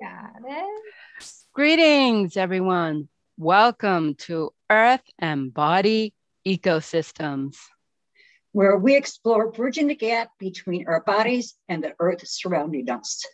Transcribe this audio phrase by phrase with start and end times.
[0.00, 0.82] Got it.
[1.52, 3.10] Greetings, everyone.
[3.36, 6.14] Welcome to Earth and Body
[6.46, 7.56] Ecosystems,
[8.52, 13.26] where we explore bridging the gap between our bodies and the earth surrounding us.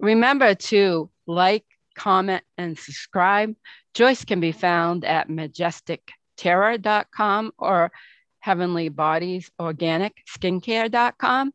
[0.00, 1.66] Remember to like,
[1.96, 3.54] comment, and subscribe.
[3.94, 7.92] Joyce can be found at majesticterra.com or
[8.40, 11.52] Heavenly Bodies Organic Skincare.com.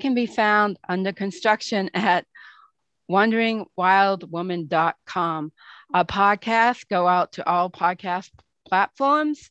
[0.00, 2.24] Can be found under construction at
[3.12, 5.52] wanderingwildwoman.com.
[5.92, 8.30] Our podcast go out to all podcast
[8.66, 9.50] platforms,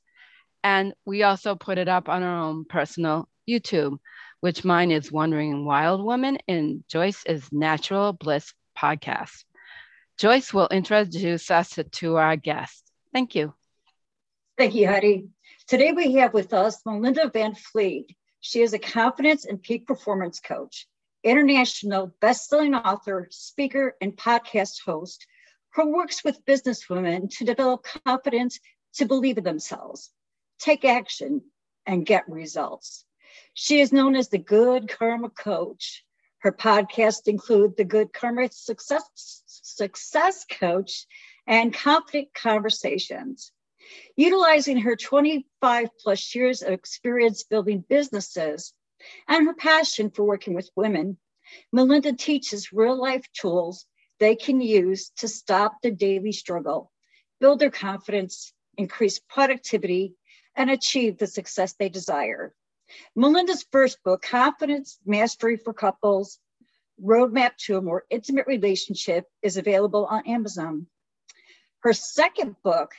[0.64, 4.00] and we also put it up on our own personal YouTube,
[4.40, 9.44] which mine is Wandering Wild Woman and Joyce is Natural Bliss Podcast.
[10.18, 12.92] Joyce will introduce us to our guest.
[13.14, 13.54] Thank you.
[14.58, 15.28] Thank you, Heidi.
[15.68, 18.16] Today we have with us Melinda Van Fleet.
[18.40, 20.88] She is a confidence and peak performance coach
[21.24, 25.26] international best-selling author, speaker, and podcast host
[25.76, 28.60] who works with businesswomen to develop confidence
[28.96, 30.12] to believe in themselves,
[30.60, 31.42] take action,
[31.86, 33.06] and get results.
[33.54, 36.04] She is known as the Good Karma Coach.
[36.40, 39.04] Her podcasts include the Good Karma Success,
[39.46, 41.06] Success Coach
[41.48, 43.52] and Confident Conversations.
[44.16, 48.74] Utilizing her 25 plus years of experience building businesses,
[49.28, 51.18] and her passion for working with women,
[51.72, 53.86] Melinda teaches real life tools
[54.20, 56.92] they can use to stop the daily struggle,
[57.40, 60.14] build their confidence, increase productivity,
[60.56, 62.54] and achieve the success they desire.
[63.16, 66.40] Melinda's first book, Confidence Mastery for Couples
[67.04, 70.88] Roadmap to a More Intimate Relationship, is available on Amazon.
[71.80, 72.92] Her second book,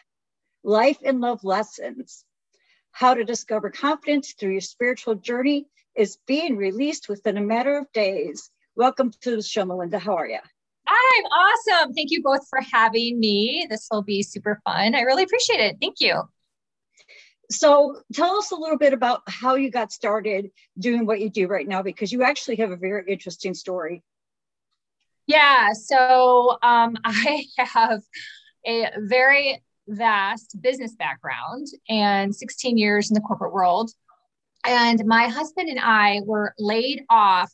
[0.65, 2.25] Life and Love Lessons
[2.91, 7.91] How to Discover Confidence Through Your Spiritual Journey, is being released within a matter of
[7.93, 8.51] days.
[8.75, 9.99] Welcome to the show, Melinda.
[9.99, 10.39] How are you?
[10.87, 11.93] I'm awesome.
[11.95, 13.67] Thank you both for having me.
[13.69, 14.95] This will be super fun.
[14.95, 15.77] I really appreciate it.
[15.81, 16.23] Thank you.
[17.51, 21.47] So, tell us a little bit about how you got started doing what you do
[21.49, 24.03] right now, because you actually have a very interesting story.
[25.27, 25.73] Yeah.
[25.75, 28.01] So, um, I have
[28.67, 33.91] a very vast business background and 16 years in the corporate world.
[34.65, 37.53] And my husband and I were laid off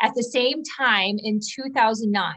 [0.00, 2.34] at the same time in 2009.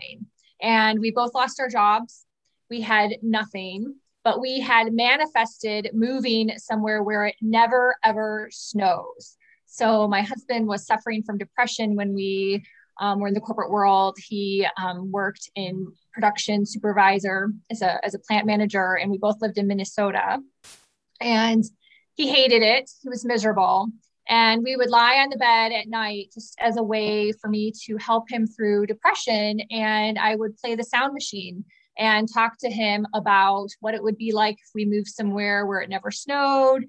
[0.62, 2.26] And we both lost our jobs.
[2.70, 9.38] We had nothing, but we had manifested moving somewhere where it never ever snows.
[9.66, 12.64] So my husband was suffering from depression when we
[13.00, 14.18] um, were in the corporate world.
[14.26, 19.42] He um, worked in production supervisor as a, as a plant manager, and we both
[19.42, 20.40] lived in Minnesota.
[21.20, 21.64] And
[22.16, 22.90] he hated it.
[23.02, 23.90] He was miserable.
[24.28, 27.72] And we would lie on the bed at night just as a way for me
[27.86, 29.60] to help him through depression.
[29.70, 31.64] And I would play the sound machine
[31.98, 35.82] and talk to him about what it would be like if we moved somewhere where
[35.82, 36.86] it never snowed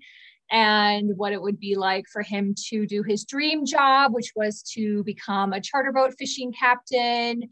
[0.50, 4.62] and what it would be like for him to do his dream job, which was
[4.62, 7.48] to become a charter boat fishing captain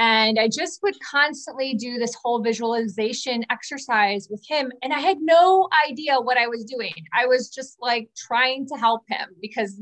[0.00, 4.72] and I just would constantly do this whole visualization exercise with him.
[4.82, 6.94] And I had no idea what I was doing.
[7.12, 9.78] I was just like trying to help him because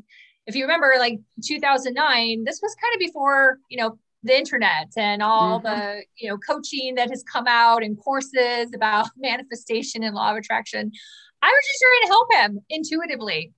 [0.49, 5.23] if you remember, like 2009, this was kind of before, you know, the internet and
[5.23, 5.69] all mm-hmm.
[5.69, 10.37] the, you know, coaching that has come out and courses about manifestation and law of
[10.37, 10.91] attraction.
[11.43, 13.53] I was just trying to help him intuitively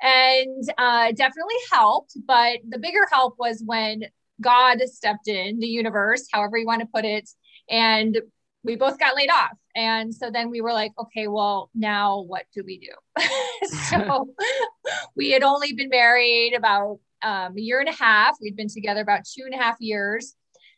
[0.00, 2.16] and uh, definitely helped.
[2.26, 4.04] But the bigger help was when
[4.40, 7.28] God stepped in, the universe, however you want to put it,
[7.68, 8.20] and
[8.62, 9.56] we both got laid off.
[9.74, 13.22] And so then we were like, okay, well, now what do we do?
[13.90, 14.34] so
[15.16, 18.36] we had only been married about um, a year and a half.
[18.40, 20.34] We'd been together about two and a half years.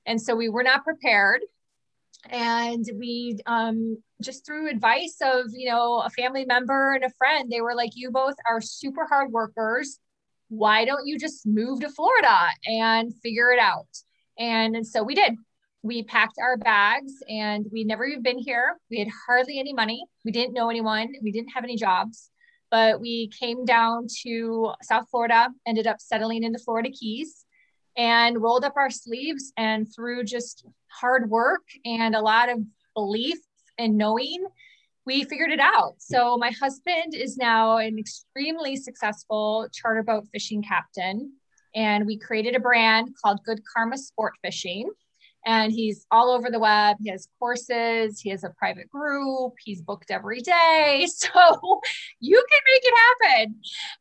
[0.07, 1.41] And so we were not prepared.
[2.31, 7.51] And we um, just through advice of, you know, a family member and a friend,
[7.51, 9.99] they were like, you both are super hard workers
[10.49, 13.87] why don't you just move to Florida and figure it out?
[14.39, 15.35] And, so we did.
[15.83, 18.77] We packed our bags and we'd never even been here.
[18.91, 20.05] We had hardly any money.
[20.25, 21.13] We didn't know anyone.
[21.23, 22.31] We didn't have any jobs,
[22.71, 27.45] but we came down to South Florida, ended up settling in the Florida Keys
[27.97, 32.59] and rolled up our sleeves and through just hard work and a lot of
[32.95, 33.39] belief
[33.79, 34.47] and knowing
[35.09, 35.95] we figured it out.
[35.97, 41.33] So my husband is now an extremely successful charter boat fishing captain.
[41.75, 44.91] And we created a brand called Good Karma Sport Fishing.
[45.47, 46.99] and he's all over the web.
[47.03, 51.07] He has courses, he has a private group, he's booked every day.
[51.17, 51.81] So
[52.21, 53.55] you can make it happen.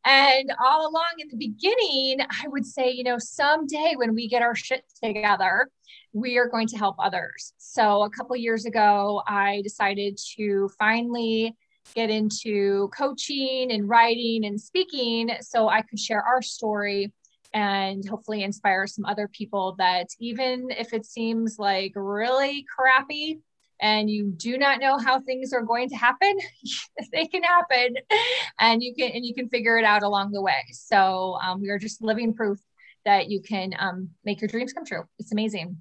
[0.03, 4.41] And all along in the beginning, I would say, you know, someday when we get
[4.41, 5.69] our shit together,
[6.17, 7.53] we are going to help others.
[7.57, 11.55] So a couple years ago, I decided to finally
[11.95, 17.13] get into coaching and writing and speaking so I could share our story
[17.53, 23.39] and hopefully inspire some other people that even if it seems like really crappy
[23.79, 26.35] and you do not know how things are going to happen
[27.13, 27.95] they can happen
[28.59, 30.63] and you can and you can figure it out along the way.
[30.71, 32.59] So um, we are just living proof
[33.05, 35.03] that you can um, make your dreams come true.
[35.19, 35.77] It's amazing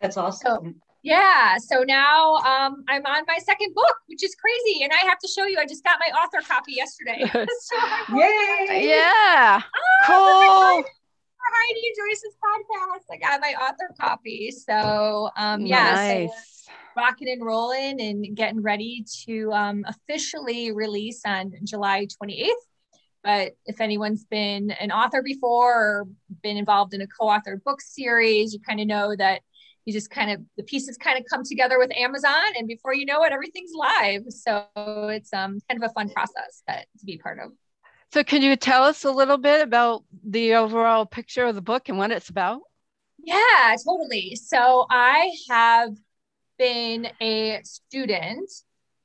[0.00, 1.56] that's awesome so, yeah.
[1.58, 4.82] So now um, I'm on my second book, which is crazy.
[4.82, 7.20] And I have to show you, I just got my author copy yesterday.
[7.60, 8.88] so Yay.
[8.88, 9.62] Yeah.
[10.08, 10.84] Oh, cool.
[11.54, 13.04] Heidi Joyce's podcast.
[13.10, 14.50] I got my author copy.
[14.50, 15.94] So um, yeah.
[15.94, 16.30] Nice.
[16.30, 22.48] So rocking and rolling and getting ready to um, officially release on July 28th.
[23.22, 26.08] But if anyone's been an author before or
[26.42, 29.42] been involved in a co-authored book series, you kind of know that
[29.88, 33.06] you just kind of the pieces kind of come together with Amazon, and before you
[33.06, 34.22] know it, everything's live.
[34.28, 37.52] So it's um, kind of a fun process that, to be part of.
[38.12, 41.88] So, can you tell us a little bit about the overall picture of the book
[41.88, 42.60] and what it's about?
[43.16, 44.36] Yeah, totally.
[44.36, 45.94] So, I have
[46.58, 48.50] been a student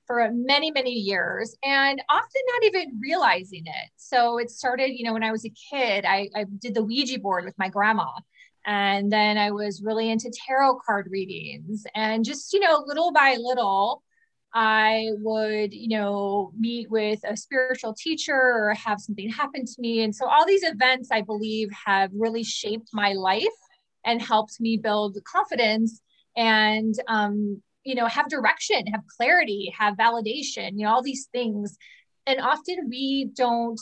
[0.05, 3.89] for many, many years and often not even realizing it.
[3.95, 7.19] So, it started, you know, when I was a kid, I, I did the Ouija
[7.19, 8.11] board with my grandma.
[8.65, 11.83] And then I was really into tarot card readings.
[11.95, 14.03] And just, you know, little by little,
[14.53, 20.03] I would, you know, meet with a spiritual teacher or have something happen to me.
[20.03, 23.47] And so all these events, I believe, have really shaped my life
[24.05, 26.01] and helped me build confidence
[26.37, 31.77] and, um, you know, have direction, have clarity, have validation, you know, all these things.
[32.25, 33.79] And often we don't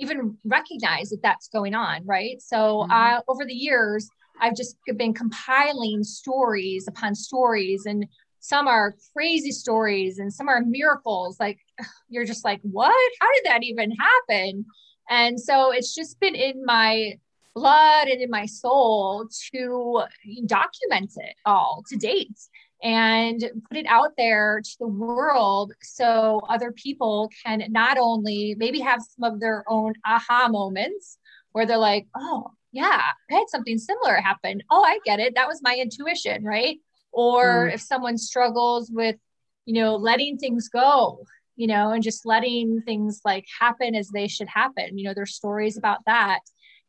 [0.00, 2.40] even recognize that that's going on, right?
[2.40, 2.90] So mm-hmm.
[2.90, 4.08] uh, over the years,
[4.40, 8.06] I've just been compiling stories upon stories, and
[8.40, 11.38] some are crazy stories, and some are miracles.
[11.38, 11.58] Like
[12.08, 13.12] you're just like, what?
[13.20, 14.64] How did that even happen?
[15.08, 17.18] And so it's just been in my
[17.54, 20.02] blood and in my soul to
[20.46, 22.38] document it all to date
[22.82, 28.80] and put it out there to the world so other people can not only maybe
[28.80, 31.18] have some of their own aha moments
[31.52, 34.62] where they're like, oh, yeah, I had something similar happen.
[34.70, 35.34] Oh, I get it.
[35.34, 36.78] That was my intuition, right?
[37.12, 37.74] Or mm.
[37.74, 39.16] if someone struggles with,
[39.66, 41.24] you know, letting things go,
[41.56, 44.96] you know, and just letting things like happen as they should happen.
[44.96, 46.40] You know, there's stories about that.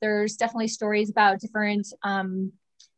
[0.01, 2.53] There's definitely stories about different um,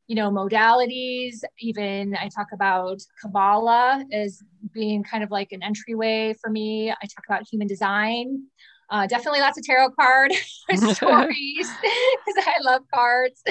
[0.07, 4.41] you know modalities even i talk about kabbalah as
[4.73, 6.91] being kind of like an entryway for me.
[6.91, 8.43] I talk about human design.
[8.89, 10.31] Uh, definitely lots of tarot card
[10.75, 13.41] stories because i love cards.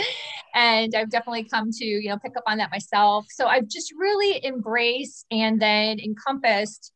[0.54, 3.26] And i've definitely come to you know pick up on that myself.
[3.30, 6.92] So i've just really embraced and then encompassed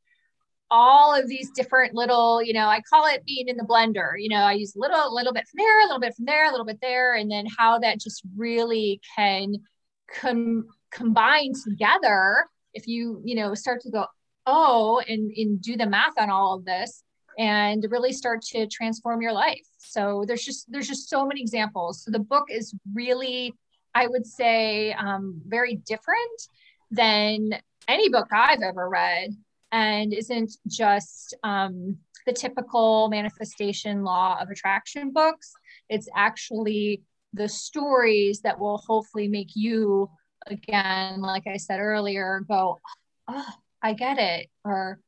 [0.71, 4.13] all of these different little, you know, I call it being in the blender.
[4.19, 6.25] You know, I use a little, a little bit from there, a little bit from
[6.25, 9.57] there, a little bit there, and then how that just really can
[10.13, 12.47] com- combine together.
[12.75, 14.07] If you, you know, start to go,
[14.47, 17.03] oh, and, and do the math on all of this
[17.39, 19.67] and really start to transform your life.
[19.79, 22.03] So there's just there's just so many examples.
[22.03, 23.55] So the book is really,
[23.95, 26.43] I would say, um, very different
[26.91, 27.51] than
[27.89, 29.31] any book I've ever read
[29.73, 31.97] and isn't just um,
[32.27, 35.53] the typical manifestation law of attraction books.
[35.89, 40.11] It's actually the stories that will hopefully make you,
[40.47, 42.81] again, like I said earlier, go,
[43.29, 44.49] oh, I get it.
[44.65, 44.99] Or,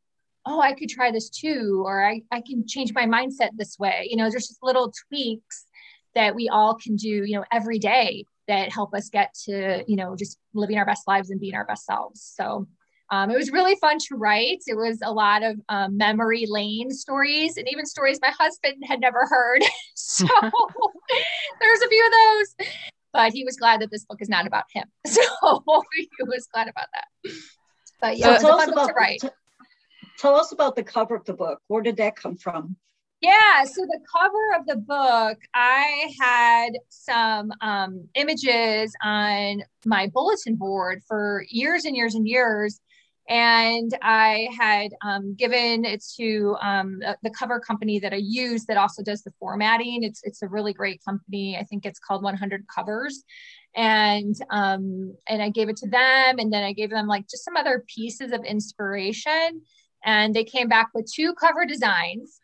[0.44, 1.82] oh, I could try this too.
[1.84, 4.06] Or I, I can change my mindset this way.
[4.10, 5.66] You know, there's just little tweaks
[6.14, 9.96] that we all can do, you know, every day that help us get to, you
[9.96, 12.22] know, just living our best lives and being our best selves.
[12.22, 12.66] So
[13.10, 14.62] um, it was really fun to write.
[14.66, 19.00] It was a lot of um, memory lane stories and even stories my husband had
[19.00, 19.62] never heard.
[19.94, 20.26] so
[21.60, 22.68] there's a few of those,
[23.12, 24.84] but he was glad that this book is not about him.
[25.06, 25.22] So
[25.94, 27.32] he was glad about that.
[28.00, 29.28] But yeah, so tell us about, t-
[30.18, 31.60] tell us about the cover of the book.
[31.68, 32.76] Where did that come from?
[33.20, 40.54] Yeah, so the cover of the book, I had some um, images on my bulletin
[40.54, 42.80] board for years and years and years
[43.28, 48.78] and I had um, given it to um, the cover company that I use that
[48.78, 50.02] also does the formatting.
[50.02, 51.56] It's it's a really great company.
[51.58, 53.22] I think it's called 100 Covers,
[53.76, 57.44] and um, and I gave it to them, and then I gave them like just
[57.44, 59.60] some other pieces of inspiration,
[60.04, 62.40] and they came back with two cover designs.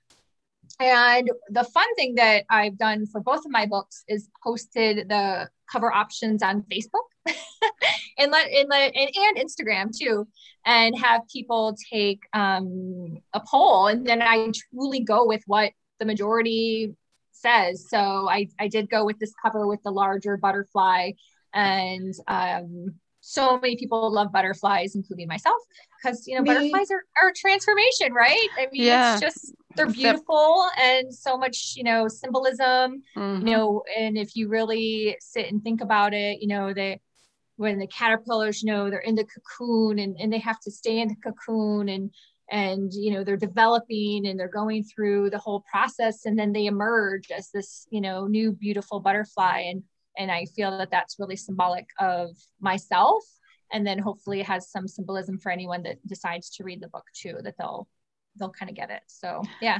[0.81, 5.49] And the fun thing that I've done for both of my books is posted the
[5.71, 7.07] cover options on Facebook
[8.19, 10.27] and let and, let, and, and Instagram too,
[10.65, 16.05] and have people take um, a poll, and then I truly go with what the
[16.05, 16.95] majority
[17.33, 17.87] says.
[17.89, 21.13] So I I did go with this cover with the larger butterfly,
[21.53, 25.57] and um, so many people love butterflies, including myself,
[25.97, 26.49] because you know Me.
[26.49, 28.49] butterflies are, are transformation, right?
[28.59, 29.15] I mean, yeah.
[29.15, 33.03] it's just they're beautiful and so much, you know, symbolism.
[33.17, 33.47] Mm-hmm.
[33.47, 37.01] You know, and if you really sit and think about it, you know, they
[37.57, 41.09] when the caterpillars know they're in the cocoon and, and they have to stay in
[41.09, 42.11] the cocoon and
[42.51, 46.67] and you know they're developing and they're going through the whole process and then they
[46.67, 49.61] emerge as this you know new beautiful butterfly.
[49.61, 49.83] And
[50.17, 52.31] and i feel that that's really symbolic of
[52.61, 53.23] myself.
[53.73, 57.07] And then hopefully it has some symbolism for anyone that decides to read the book
[57.15, 57.89] too that they'll
[58.39, 59.03] they'll kind of get it.
[59.07, 59.79] So yeah.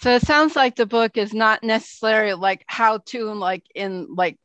[0.00, 4.38] So it sounds like the book is not necessarily like how to like in like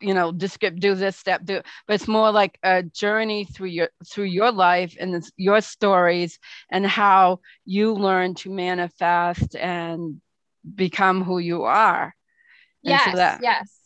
[0.00, 3.88] you know descript do this step do but it's more like a journey through your
[4.10, 6.38] through your life and your stories
[6.70, 10.20] and how you learn to manifest and
[10.74, 12.14] become who you are.
[12.82, 13.76] Yes so that, yes.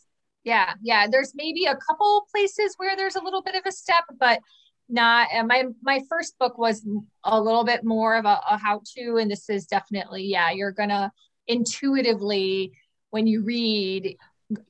[0.43, 1.07] Yeah yeah.
[1.09, 4.39] There's maybe a couple places where there's a little bit of a step but
[4.87, 6.85] not uh, my my first book was
[7.23, 10.71] a little bit more of a, a how to and this is definitely yeah you're
[10.71, 11.11] gonna
[11.47, 12.73] intuitively
[13.09, 14.15] when you read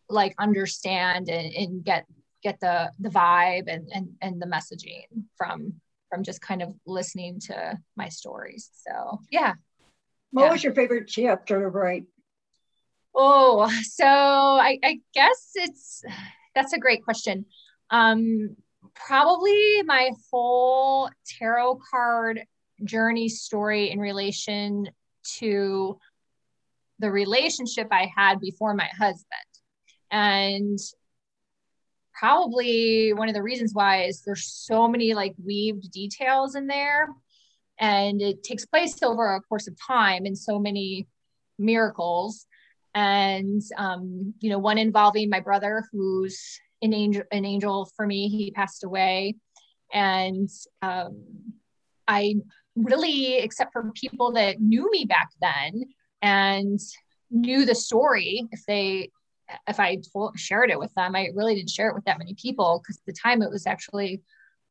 [0.10, 2.05] like understand and, and get
[2.44, 5.05] get the the vibe and, and and the messaging
[5.38, 5.74] from
[6.10, 9.53] from just kind of listening to my stories so yeah
[10.32, 10.51] what yeah.
[10.51, 12.05] was your favorite chapter to write
[13.15, 16.03] oh so I, I guess it's
[16.53, 17.46] that's a great question
[17.89, 18.55] um
[18.94, 22.41] probably my whole tarot card
[22.84, 24.89] journey story in relation
[25.39, 25.98] to
[27.00, 29.25] the relationship I had before my husband.
[30.16, 30.80] And
[32.18, 37.10] probably one of the reasons why is there's so many like weaved details in there.
[37.82, 41.10] And it takes place over a course of time and so many
[41.60, 42.46] miracles.
[42.94, 48.30] And um, you know one involving my brother who's an angel an angel for me
[48.30, 49.36] he passed away.
[49.92, 50.50] And
[50.82, 51.24] um,
[52.08, 52.36] i
[52.78, 55.84] really except for people that knew me back then
[56.22, 56.80] and
[57.32, 59.10] knew the story if they
[59.68, 62.34] if I told, shared it with them, I really didn't share it with that many
[62.36, 64.22] people because at the time it was actually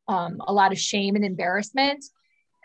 [0.07, 2.03] um, a lot of shame and embarrassment.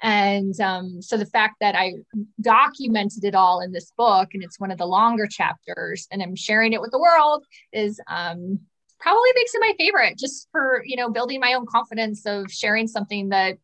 [0.02, 1.94] And um, so the fact that I
[2.40, 6.36] documented it all in this book and it's one of the longer chapters and I'm
[6.36, 8.60] sharing it with the world is um,
[8.98, 12.86] probably makes it my favorite just for, you know, building my own confidence of sharing
[12.86, 13.58] something that,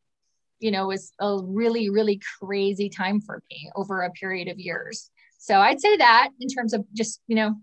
[0.61, 5.11] you know, was a really, really crazy time for me over a period of years.
[5.39, 7.55] So I'd say that in terms of just, you know,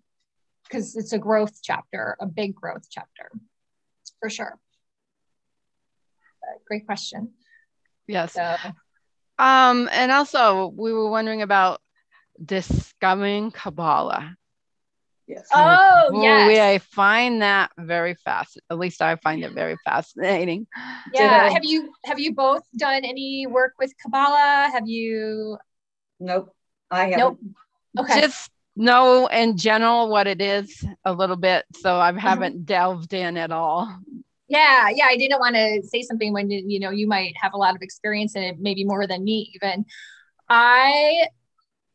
[0.73, 3.31] because it's a growth chapter, a big growth chapter,
[4.19, 4.57] for sure.
[6.41, 7.33] But great question.
[8.07, 8.33] Yes.
[8.33, 8.55] So.
[9.37, 11.79] Um, and also, we were wondering about
[12.43, 14.35] discovering Kabbalah.
[15.27, 15.47] Yes.
[15.53, 16.59] Oh, Ooh, yes.
[16.59, 18.59] I find that very fast.
[18.69, 20.67] At least I find it very fascinating.
[21.13, 21.49] Yeah.
[21.49, 24.69] Have you have you both done any work with Kabbalah?
[24.73, 25.57] Have you?
[26.19, 26.53] Nope.
[26.91, 27.17] I haven't.
[27.17, 27.39] Nope.
[27.99, 28.21] Okay.
[28.21, 32.19] Just know in general what it is a little bit, so I mm-hmm.
[32.19, 32.65] haven't mm-hmm.
[32.65, 33.93] delved in at all.
[34.47, 37.57] Yeah, yeah, I didn't want to say something when you know you might have a
[37.57, 39.85] lot of experience in it, maybe more than me even.
[40.49, 41.27] I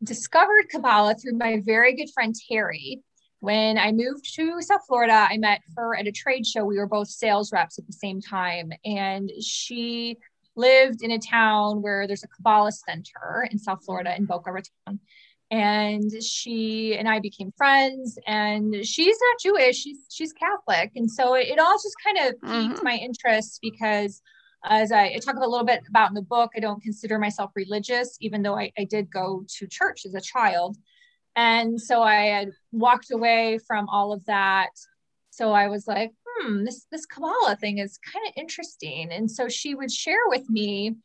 [0.03, 3.03] discovered Kabbalah through my very good friend Terry.
[3.41, 6.65] When I moved to South Florida, I met her at a trade show.
[6.65, 10.17] We were both sales reps at the same time, and she
[10.57, 14.99] lived in a town where there's a Kabbalah center in South Florida in Boca Raton
[15.51, 18.19] and she and I became friends.
[18.27, 22.41] And she's not Jewish; she's she's Catholic, and so it, it all just kind of
[22.41, 22.85] piqued mm-hmm.
[22.85, 24.23] my interest because,
[24.65, 27.51] as I, I, talk a little bit about in the book, I don't consider myself
[27.55, 30.77] religious, even though I, I did go to church as a child.
[31.37, 34.71] And so I had walked away from all of that.
[35.31, 39.13] So I was like, hmm, this this Kabbalah thing is kind of interesting.
[39.13, 40.97] And so she would share with me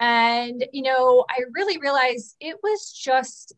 [0.00, 3.52] and, you know, I really realized it was just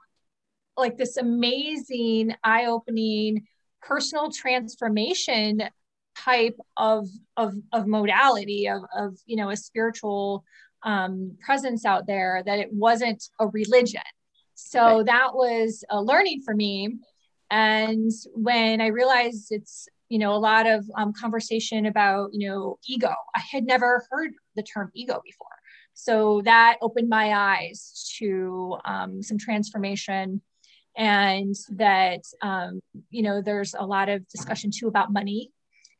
[0.76, 3.46] like this amazing, eye opening
[3.82, 5.62] personal transformation
[6.16, 10.44] type of of, of modality of, of you know a spiritual
[10.82, 14.02] um, presence out there that it wasn't a religion.
[14.54, 15.06] So right.
[15.06, 16.98] that was a learning for me.
[17.50, 22.78] And when i realized it's you know a lot of um, conversation about you know
[22.86, 25.49] ego i had never heard the term ego before
[25.94, 30.40] so that opened my eyes to um, some transformation
[30.96, 32.80] and that um,
[33.10, 35.50] you know there's a lot of discussion too about money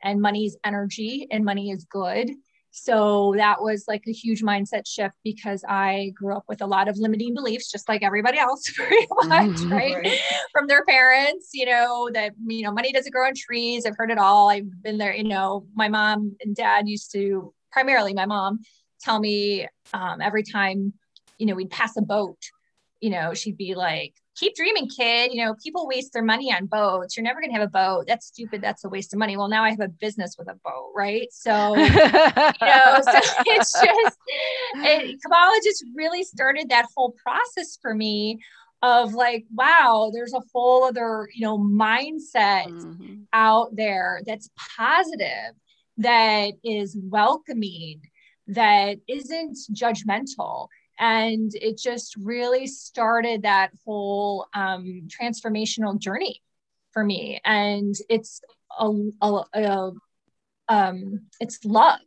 [0.03, 2.31] and money is energy and money is good
[2.71, 6.89] so that was like a huge mindset shift because I grew up with a lot
[6.89, 9.97] of limiting beliefs, just like everybody else, pretty much, mm-hmm, right?
[9.97, 10.21] right?
[10.53, 13.87] From their parents, you know, that, you know, money doesn't grow on trees.
[13.87, 14.49] I've heard it all.
[14.49, 18.61] I've been there, you know, my mom and dad used to, primarily my mom,
[19.01, 20.93] tell me um, every time,
[21.39, 22.39] you know, we'd pass a boat,
[23.01, 25.33] you know, she'd be like, keep dreaming, kid.
[25.33, 27.17] You know, people waste their money on boats.
[27.17, 28.07] You're never going to have a boat.
[28.07, 28.63] That's stupid.
[28.63, 29.37] That's a waste of money.
[29.37, 31.29] Well, now I have a business with a boat, right?
[31.31, 34.19] So, you know, so it's just,
[34.77, 38.41] it, Kabbalah just really started that whole process for me
[38.83, 43.23] of like, wow, there's a whole other, you know, mindset mm-hmm.
[43.33, 45.55] out there that's positive,
[45.99, 48.01] that is welcoming,
[48.51, 50.69] that isn't judgmental.
[50.99, 56.43] And it just really started that whole um, transformational journey
[56.93, 57.41] for me.
[57.45, 58.43] And it's
[58.79, 58.93] a,
[59.23, 59.93] a, a
[60.69, 62.01] um, it's love.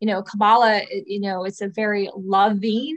[0.00, 2.96] You know kabbalah you know it's a very loving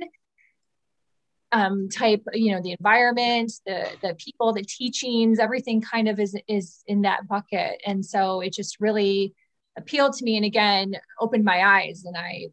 [1.54, 6.36] um, type you know the environment the the people the teachings everything kind of is
[6.50, 7.80] is in that bucket.
[7.86, 9.34] And so it just really
[9.78, 12.48] appealed to me and again opened my eyes and i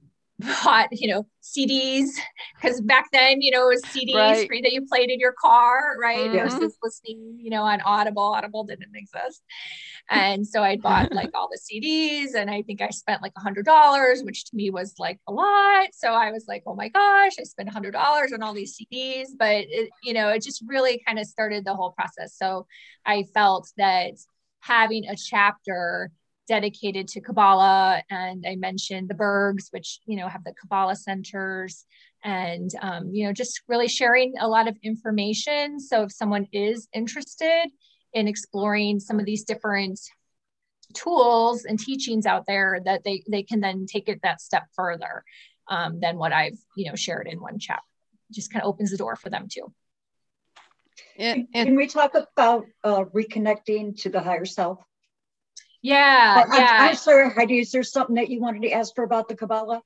[0.44, 2.08] bought, you know, CDs
[2.54, 4.62] because back then, you know, it was CDs right.
[4.62, 6.30] that you played in your car, right?
[6.30, 6.36] Mm-hmm.
[6.36, 8.22] Versus listening, you know, on Audible.
[8.22, 9.42] Audible didn't exist.
[10.10, 13.40] And so I bought like all the CDs and I think I spent like a
[13.40, 15.88] hundred dollars, which to me was like a lot.
[15.92, 18.78] So I was like, oh my gosh, I spent a hundred dollars on all these
[18.78, 19.28] CDs.
[19.38, 22.36] But it, you know, it just really kind of started the whole process.
[22.36, 22.66] So
[23.04, 24.12] I felt that
[24.60, 26.10] having a chapter
[26.46, 28.02] dedicated to Kabbalah.
[28.10, 31.84] And I mentioned the Bergs, which, you know, have the Kabbalah centers
[32.22, 35.80] and, um, you know, just really sharing a lot of information.
[35.80, 37.66] So if someone is interested
[38.12, 40.00] in exploring some of these different
[40.94, 45.24] tools and teachings out there that they, they can then take it that step further
[45.68, 47.82] um, than what I've, you know, shared in one chapter.
[48.32, 49.72] Just kind of opens the door for them too.
[51.18, 54.78] And, and, Can we talk about uh, reconnecting to the higher self?
[55.84, 56.78] Yeah, I'm, yeah.
[56.80, 57.58] I'm sorry, Heidi.
[57.58, 59.82] Is there something that you wanted to ask for about the Kabbalah?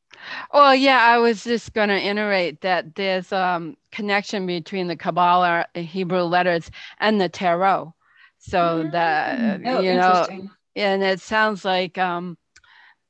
[0.55, 5.67] Well, yeah, I was just going to iterate that there's um connection between the Kabbalah
[5.75, 7.93] Hebrew letters and the Tarot.
[8.39, 8.91] So mm-hmm.
[8.91, 12.39] that oh, you know, and it sounds like um,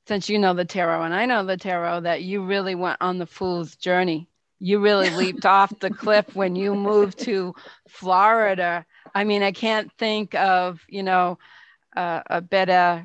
[0.06, 3.18] since you know the Tarot and I know the Tarot, that you really went on
[3.18, 4.30] the fool's journey.
[4.60, 7.54] You really leaped off the cliff when you moved to
[7.86, 8.86] Florida.
[9.14, 11.38] I mean, I can't think of you know
[11.98, 13.04] uh, a better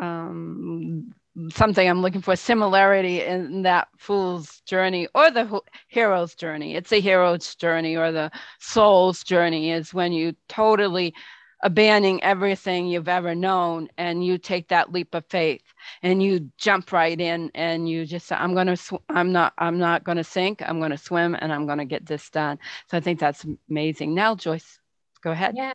[0.00, 1.14] um,
[1.50, 6.74] something I'm looking for similarity in that fool's journey or the hero's journey.
[6.74, 11.14] It's a hero's journey or the soul's journey is when you totally
[11.62, 15.62] abandoning everything you've ever known and you take that leap of faith
[16.02, 19.52] and you jump right in and you just say i'm going to sw- i'm not
[19.58, 20.60] i'm not going to sink.
[20.60, 22.58] I'm going to swim and i'm going to get this done.
[22.90, 24.12] So i think that's amazing.
[24.12, 24.80] Now joyce
[25.22, 25.54] go ahead.
[25.56, 25.72] Yeah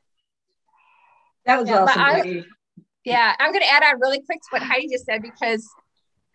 [1.47, 2.01] that was yeah, awesome.
[2.01, 2.43] I,
[3.03, 5.67] yeah, I'm going to add on really quick to what Heidi just said because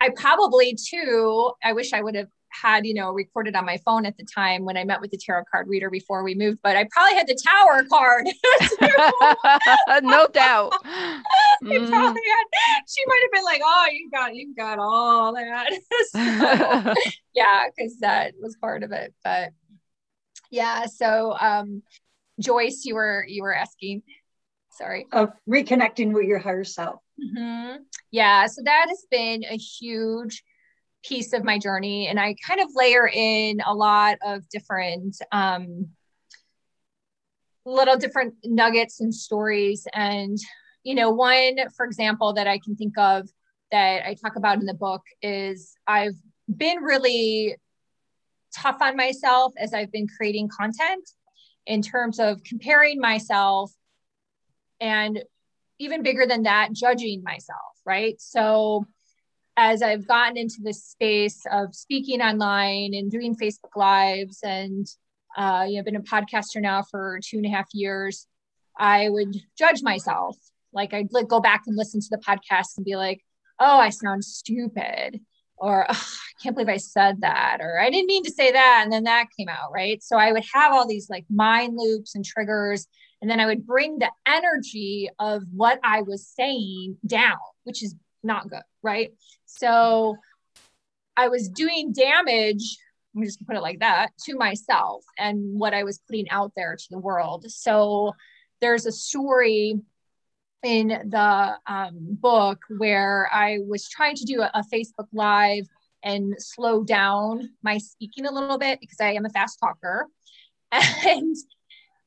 [0.01, 1.53] I probably too.
[1.63, 4.65] I wish I would have had you know recorded on my phone at the time
[4.65, 7.27] when I met with the tarot card reader before we moved, but I probably had
[7.27, 8.27] the tower card.
[10.03, 10.73] no doubt.
[11.63, 11.89] Mm.
[11.93, 12.15] Had,
[12.89, 15.71] she might have been like, "Oh, you got you got all that."
[16.11, 16.95] so,
[17.35, 19.15] yeah, because that was part of it.
[19.23, 19.51] But
[20.51, 21.83] yeah, so um,
[22.41, 24.03] Joyce, you were you were asking
[24.73, 25.07] sorry.
[25.13, 27.01] Of reconnecting with your higher self.
[27.23, 27.83] Mm-hmm.
[28.11, 30.43] yeah so that has been a huge
[31.05, 35.89] piece of my journey and i kind of layer in a lot of different um,
[37.65, 39.87] little different nuggets and stories.
[39.93, 40.39] And
[40.85, 43.29] you know one for example that i can think of
[43.71, 46.17] that i talk about in the book is i've
[46.55, 47.57] been really
[48.57, 51.09] tough on myself as i've been creating content
[51.67, 53.73] in terms of comparing myself
[54.83, 55.23] and
[55.79, 58.21] even bigger than that, judging myself, right?
[58.21, 58.85] So
[59.57, 64.87] as I've gotten into this space of speaking online and doing Facebook Lives and
[65.37, 68.27] uh, you know, been a podcaster now for two and a half years,
[68.77, 70.37] I would judge myself
[70.73, 73.23] Like I'd like, go back and listen to the podcast and be like,
[73.59, 75.21] oh, I sound stupid.
[75.57, 77.59] Or oh, I can't believe I said that.
[77.61, 78.81] Or I didn't mean to say that.
[78.83, 79.73] And then that came out.
[79.73, 80.03] Right.
[80.03, 82.87] So I would have all these like mind loops and triggers.
[83.23, 87.95] And then I would bring the energy of what I was saying down, which is
[88.23, 88.63] not good.
[88.83, 89.13] Right.
[89.47, 90.17] So
[91.17, 92.79] I was doing damage
[93.15, 96.53] I'm just gonna put it like that to myself and what I was putting out
[96.57, 97.45] there to the world.
[97.51, 98.13] So
[98.61, 99.79] there's a story
[100.63, 105.67] in the um, book where I was trying to do a, a Facebook Live
[106.05, 110.07] and slow down my speaking a little bit because I am a fast talker.
[111.05, 111.37] And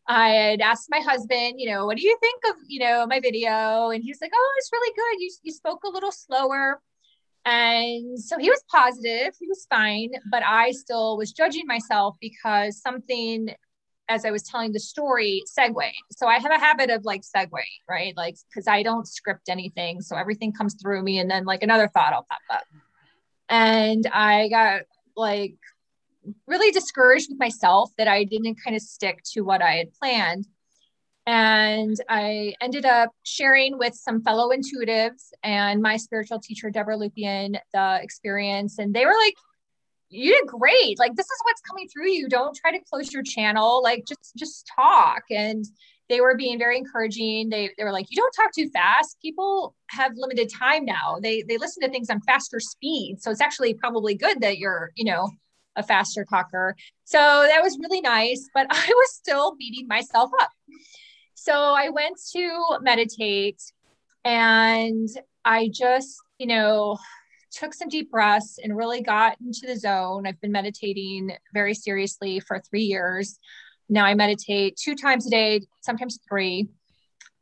[0.07, 3.19] I had asked my husband, you know, what do you think of, you know, my
[3.19, 3.89] video?
[3.89, 5.21] And he was like, oh, it's really good.
[5.21, 6.79] You, you spoke a little slower.
[7.45, 12.81] And so he was positive, he was fine, but I still was judging myself because
[12.81, 13.49] something,
[14.09, 15.91] as I was telling the story, segue.
[16.11, 17.51] So I have a habit of like segue,
[17.87, 18.17] right?
[18.17, 20.01] Like, because I don't script anything.
[20.01, 22.63] So everything comes through me, and then like another thought will pop up.
[23.47, 24.81] And I got
[25.15, 25.57] like
[26.47, 30.47] really discouraged with myself that I didn't kind of stick to what I had planned.
[31.27, 37.57] And I ended up sharing with some fellow intuitives and my spiritual teacher, Deborah Lupian,
[37.73, 38.77] the experience.
[38.77, 39.33] And they were like,
[40.09, 40.99] you did great.
[40.99, 42.29] Like, this is what's coming through you.
[42.29, 43.81] Don't try to close your channel.
[43.81, 45.23] Like, just, just talk.
[45.31, 45.65] And
[46.09, 47.49] they were being very encouraging.
[47.49, 49.17] They, they were like, you don't talk too fast.
[49.19, 51.17] People have limited time now.
[51.19, 53.17] They, they listen to things on faster speed.
[53.19, 55.31] So it's actually probably good that you're, you know,
[55.75, 56.75] a faster talker.
[57.03, 60.49] So that was really nice, but I was still beating myself up.
[61.33, 63.61] So I went to meditate
[64.23, 65.07] and
[65.43, 66.97] I just, you know,
[67.51, 70.27] took some deep breaths and really got into the zone.
[70.27, 73.39] I've been meditating very seriously for three years.
[73.87, 76.67] Now I meditate two times a day, sometimes three.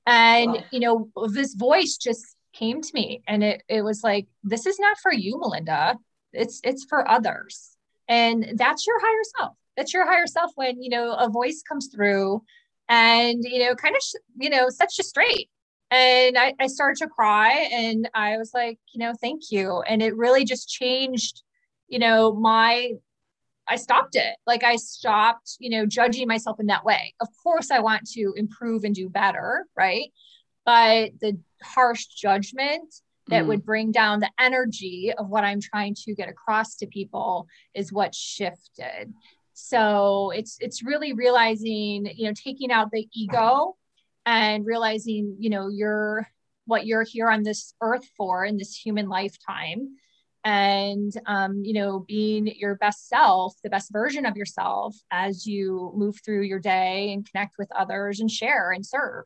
[0.06, 0.63] And, wow.
[0.72, 4.78] you know, this voice just came to me and it, it was like, this is
[4.80, 5.98] not for you, Melinda.
[6.34, 7.72] It's, it's for others.
[8.07, 9.55] And that's your higher self.
[9.77, 12.43] That's your higher self when, you know, a voice comes through
[12.89, 14.01] and you know kind of
[14.39, 15.49] you know sets you straight.
[15.91, 19.81] And I, I started to cry and i was like you know thank you.
[19.87, 21.43] And it really just changed
[21.87, 22.91] you know my
[23.67, 24.35] i stopped it.
[24.45, 27.13] Like i stopped you know judging myself in that way.
[27.21, 30.11] Of course i want to improve and do better right?
[30.65, 32.93] But the harsh judgment
[33.27, 33.47] that mm.
[33.47, 37.91] would bring down the energy of what i'm trying to get across to people is
[37.91, 39.13] what shifted
[39.53, 43.75] so it's it's really realizing you know taking out the ego
[44.25, 46.27] and realizing you know you're
[46.65, 49.95] what you're here on this earth for in this human lifetime
[50.45, 55.91] and um, you know being your best self the best version of yourself as you
[55.95, 59.25] move through your day and connect with others and share and serve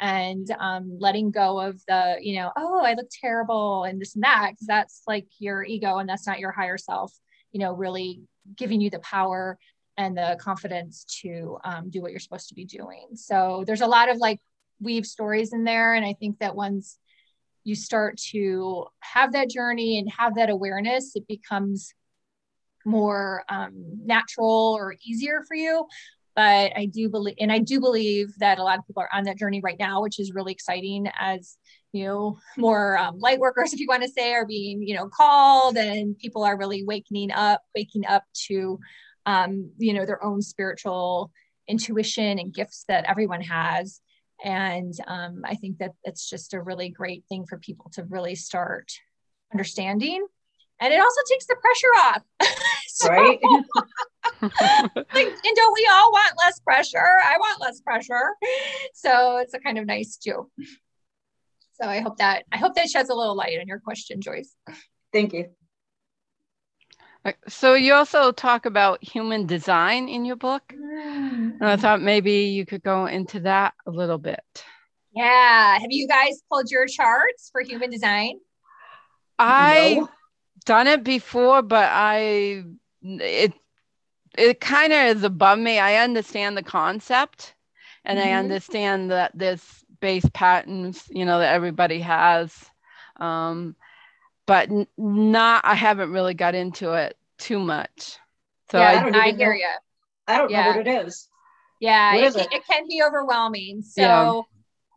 [0.00, 4.24] and um, letting go of the you know oh i look terrible and this and
[4.24, 7.12] that because that's like your ego and that's not your higher self
[7.52, 8.22] you know really
[8.56, 9.58] giving you the power
[9.96, 13.08] and the confidence to um, do what you're supposed to be doing.
[13.14, 14.40] So there's a lot of like
[14.80, 15.94] weave stories in there.
[15.94, 16.98] And I think that once
[17.64, 21.94] you start to have that journey and have that awareness, it becomes
[22.84, 23.72] more um,
[24.04, 25.86] natural or easier for you.
[26.36, 29.24] But I do believe, and I do believe that a lot of people are on
[29.24, 31.56] that journey right now, which is really exciting as
[31.92, 35.08] you know more um, light workers if you want to say are being you know
[35.08, 38.80] called and people are really waking up waking up to
[39.26, 41.30] um, you know, their own spiritual
[41.68, 44.00] intuition and gifts that everyone has.
[44.42, 48.34] And um, I think that it's just a really great thing for people to really
[48.34, 48.90] start
[49.52, 50.26] understanding.
[50.80, 52.22] And it also takes the pressure off.
[52.88, 53.40] so, right.
[54.42, 56.98] like, and don't we all want less pressure?
[56.98, 58.30] I want less pressure.
[58.92, 60.50] So it's a kind of nice too.
[61.80, 64.54] So I hope that I hope that sheds a little light on your question, Joyce.
[65.12, 65.46] Thank you.
[67.48, 70.62] So you also talk about human design in your book.
[70.74, 71.58] Mm.
[71.60, 74.42] And I thought maybe you could go into that a little bit.
[75.14, 75.78] Yeah.
[75.78, 78.40] Have you guys pulled your charts for human design?
[79.38, 80.08] I no.
[80.64, 82.64] done it before, but I
[83.02, 83.52] it
[84.36, 85.78] it kind of is above me.
[85.78, 87.54] I understand the concept
[88.04, 88.28] and mm-hmm.
[88.28, 89.62] I understand that there's
[90.00, 92.52] base patterns, you know, that everybody has.
[93.16, 93.76] Um,
[94.46, 98.18] but not I haven't really got into it too much.
[98.70, 99.68] So yeah, I, I hear you.
[100.26, 100.62] I don't yeah.
[100.64, 101.28] know what it is.
[101.80, 102.48] Yeah, it, it?
[102.50, 103.82] it, can be overwhelming.
[103.82, 104.46] So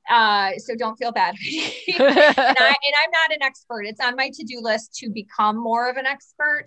[0.10, 0.52] yeah.
[0.56, 1.36] uh, so don't feel bad.
[1.88, 3.84] and, I, and I'm not an expert.
[3.84, 6.66] It's on my to-do list to become more of an expert.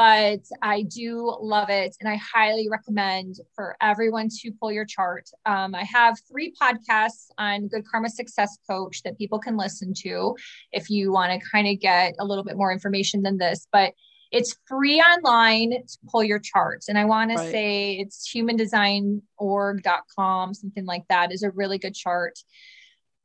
[0.00, 1.94] But I do love it.
[2.00, 5.28] And I highly recommend for everyone to pull your chart.
[5.44, 10.34] Um, I have three podcasts on Good Karma Success Coach that people can listen to
[10.72, 13.66] if you want to kind of get a little bit more information than this.
[13.70, 13.92] But
[14.32, 16.88] it's free online to pull your charts.
[16.88, 17.36] And I want right.
[17.36, 22.38] to say it's humandesignorg.com, something like that is a really good chart.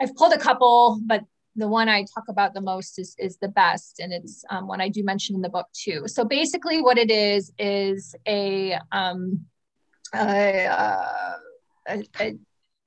[0.01, 1.21] I've pulled a couple, but
[1.55, 4.81] the one I talk about the most is is the best, and it's um, one
[4.81, 6.03] I do mention in the book too.
[6.07, 9.45] So basically, what it is is a um,
[10.13, 11.37] a, uh,
[11.87, 12.33] a, a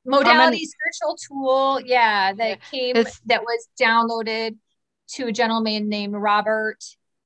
[0.05, 4.57] modality spiritual tool, yeah, that came that was downloaded
[5.15, 6.79] to a gentleman named Robert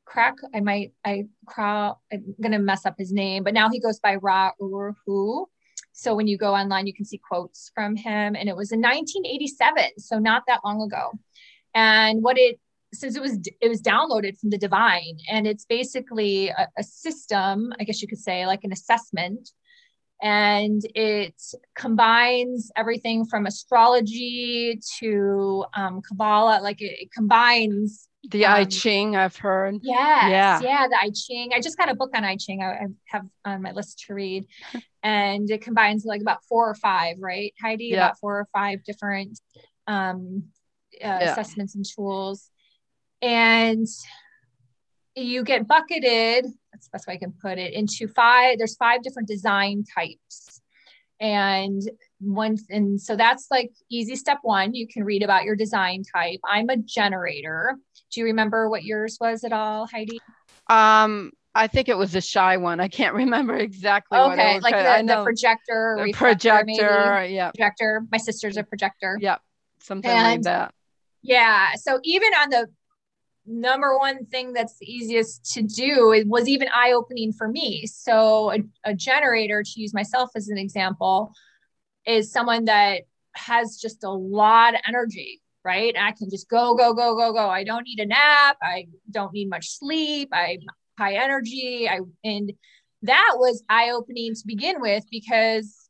[0.04, 0.36] Crack.
[0.54, 1.24] I might I
[1.58, 1.94] I'm
[2.40, 5.46] gonna mess up his name, but now he goes by Ra Uru
[5.92, 8.80] So when you go online, you can see quotes from him, and it was in
[8.80, 11.18] 1987, so not that long ago
[11.74, 12.58] and what it
[12.92, 17.72] since it was it was downloaded from the divine and it's basically a, a, system
[17.80, 19.50] i guess you could say like an assessment
[20.20, 21.34] and it
[21.74, 29.16] combines everything from astrology to um, kabbalah like it, it combines the um, I Ching,
[29.16, 29.78] I've heard.
[29.82, 31.50] Yes, yeah, yeah, the I Ching.
[31.52, 32.62] I just got a book on I Ching.
[32.62, 34.46] I, I have on my list to read,
[35.02, 37.86] and it combines like about four or five, right, Heidi?
[37.86, 38.06] Yeah.
[38.06, 39.38] About four or five different
[39.86, 40.44] um,
[40.94, 41.32] uh, yeah.
[41.32, 42.50] assessments and tools.
[43.20, 43.86] And
[45.14, 49.02] you get bucketed, that's the best way I can put it, into five, there's five
[49.02, 50.60] different design types.
[51.20, 51.82] And
[52.18, 54.74] one, and so that's like easy step one.
[54.74, 56.40] You can read about your design type.
[56.44, 57.76] I'm a generator.
[58.10, 60.18] Do you remember what yours was at all, Heidi?
[60.68, 62.80] Um, I think it was a shy one.
[62.80, 64.18] I can't remember exactly.
[64.18, 68.02] Okay, like the, the projector, the projector, yeah, projector.
[68.10, 69.18] My sister's a projector.
[69.20, 69.38] Yeah,
[69.80, 70.74] something and like that.
[71.22, 71.74] Yeah.
[71.76, 72.68] So even on the
[73.46, 78.52] number one thing that's the easiest to do it was even eye-opening for me so
[78.52, 81.32] a, a, generator to use myself as an example
[82.06, 83.02] is someone that
[83.34, 87.48] has just a lot of energy right i can just go go go go go
[87.48, 90.60] i don't need a nap i don't need much sleep i'm
[90.98, 92.52] high energy i and
[93.02, 95.82] that was eye-opening to begin with because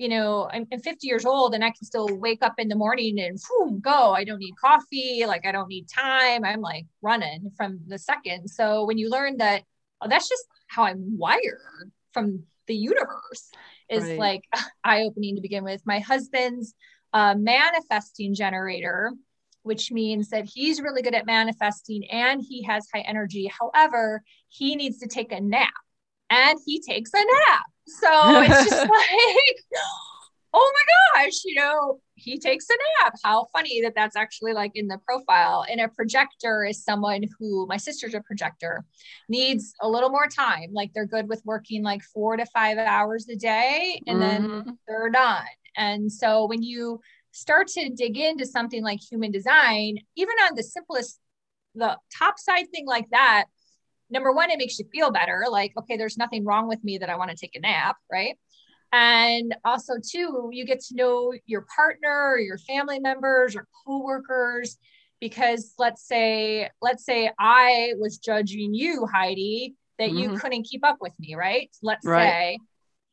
[0.00, 2.74] you know, I'm, I'm 50 years old and I can still wake up in the
[2.74, 4.12] morning and boom, go.
[4.12, 5.26] I don't need coffee.
[5.26, 6.42] Like I don't need time.
[6.42, 8.48] I'm like running from the second.
[8.48, 9.62] So when you learn that,
[10.00, 13.50] oh, that's just how I'm wired from the universe
[13.90, 14.18] is right.
[14.18, 14.44] like
[14.84, 15.82] eye opening to begin with.
[15.84, 16.72] My husband's
[17.12, 19.12] a manifesting generator,
[19.62, 23.50] which means that he's really good at manifesting and he has high energy.
[23.58, 25.72] However, he needs to take a nap
[26.30, 27.66] and he takes a nap.
[27.86, 29.80] So it's just like,
[30.52, 33.14] oh my gosh, you know, he takes a nap.
[33.22, 35.64] How funny that that's actually like in the profile.
[35.68, 38.84] And a projector is someone who, my sister's a projector,
[39.28, 40.70] needs a little more time.
[40.72, 44.58] Like they're good with working like four to five hours a day and mm-hmm.
[44.64, 45.44] then they're done.
[45.76, 47.00] And so when you
[47.32, 51.18] start to dig into something like human design, even on the simplest,
[51.74, 53.44] the top side thing like that,
[54.10, 55.44] number one, it makes you feel better.
[55.50, 58.36] Like, okay, there's nothing wrong with me that I want to take a nap, right?
[58.92, 64.78] And also, two, you get to know your partner or your family members or coworkers.
[65.20, 70.18] Because let's say, let's say I was judging you, Heidi, that mm-hmm.
[70.18, 71.70] you couldn't keep up with me, right?
[71.82, 72.24] Let's right.
[72.24, 72.58] say,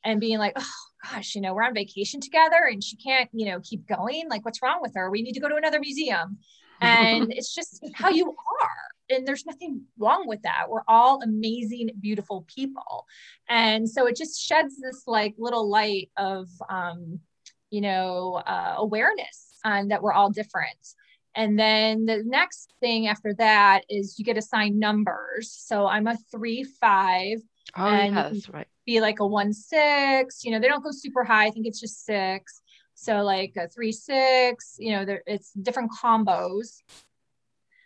[0.05, 0.71] and being like, oh
[1.11, 4.27] gosh, you know, we're on vacation together and she can't, you know, keep going.
[4.29, 5.09] Like, what's wrong with her?
[5.09, 6.37] We need to go to another museum.
[6.81, 10.65] And it's just how you are and there's nothing wrong with that.
[10.69, 13.05] We're all amazing, beautiful people.
[13.49, 17.19] And so it just sheds this like little light of, um,
[17.69, 20.77] you know, uh, awareness on that we're all different.
[21.35, 25.51] And then the next thing after that is you get assigned numbers.
[25.51, 27.37] So I'm a three, five.
[27.75, 28.67] Oh, and right.
[28.85, 30.43] Be like a one, six.
[30.43, 31.47] You know, they don't go super high.
[31.47, 32.61] I think it's just six.
[32.93, 34.75] So like a three, six.
[34.79, 36.81] You know, there it's different combos.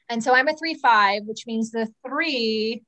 [0.10, 2.84] And so I'm a three five, which means the three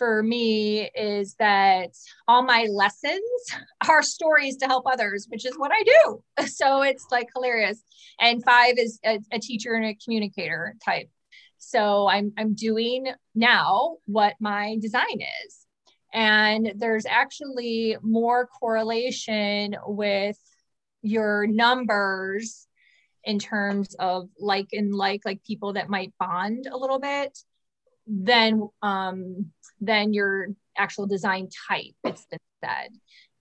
[0.00, 1.90] for me is that
[2.26, 3.20] all my lessons
[3.88, 6.22] are stories to help others, which is what I do.
[6.46, 7.82] So it's like hilarious.
[8.18, 11.10] And five is a, a teacher and a communicator type.
[11.58, 15.59] So I'm I'm doing now what my design is.
[16.12, 20.38] And there's actually more correlation with
[21.02, 22.66] your numbers
[23.24, 27.38] in terms of like and like like people that might bond a little bit
[28.06, 32.90] than um than your actual design type it's been said.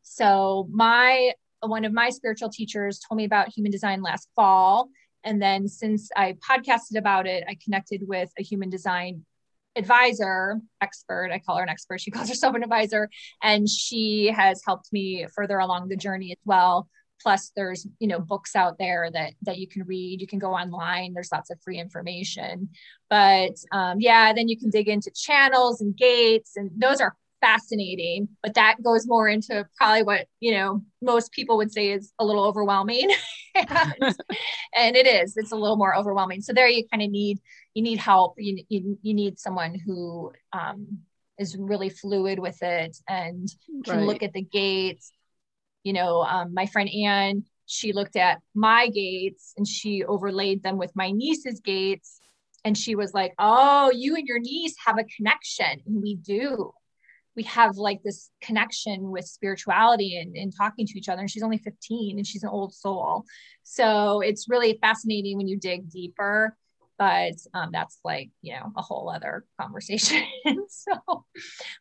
[0.02, 4.90] So my one of my spiritual teachers told me about human design last fall.
[5.24, 9.26] And then since i podcasted about it i connected with a human design
[9.80, 13.10] advisor expert i call her an expert she calls herself an advisor
[13.42, 16.88] and she has helped me further along the journey as well.
[17.22, 20.54] Plus there's you know books out there that that you can read you can go
[20.54, 22.70] online there's lots of free information.
[23.10, 28.28] But um, yeah then you can dig into channels and gates and those are fascinating
[28.44, 32.26] but that goes more into probably what you know most people would say is a
[32.26, 33.10] little overwhelming.
[33.56, 34.15] And,
[34.78, 36.42] and, it is it's a little more overwhelming.
[36.42, 37.39] So there you kind of need
[37.80, 41.00] you need help you, you, you need someone who um,
[41.38, 43.48] is really fluid with it and
[43.86, 44.06] can right.
[44.06, 45.13] look at the gates
[45.84, 50.78] you know um, my friend anne she looked at my gates and she overlaid them
[50.78, 52.20] with my niece's gates
[52.65, 56.74] and she was like oh you and your niece have a connection and we do
[57.38, 61.22] we have like this connection with spirituality and, and talking to each other.
[61.22, 63.24] And she's only 15 and she's an old soul.
[63.63, 66.58] So it's really fascinating when you dig deeper.
[67.00, 70.24] But um, that's like, you know, a whole other conversation.
[70.68, 71.26] so,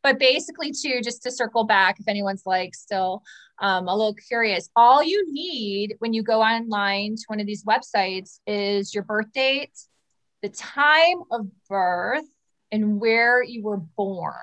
[0.03, 3.23] but basically, too, just to circle back, if anyone's like still
[3.61, 7.65] um, a little curious, all you need when you go online to one of these
[7.65, 9.77] websites is your birth date,
[10.41, 12.25] the time of birth,
[12.71, 14.35] and where you were born.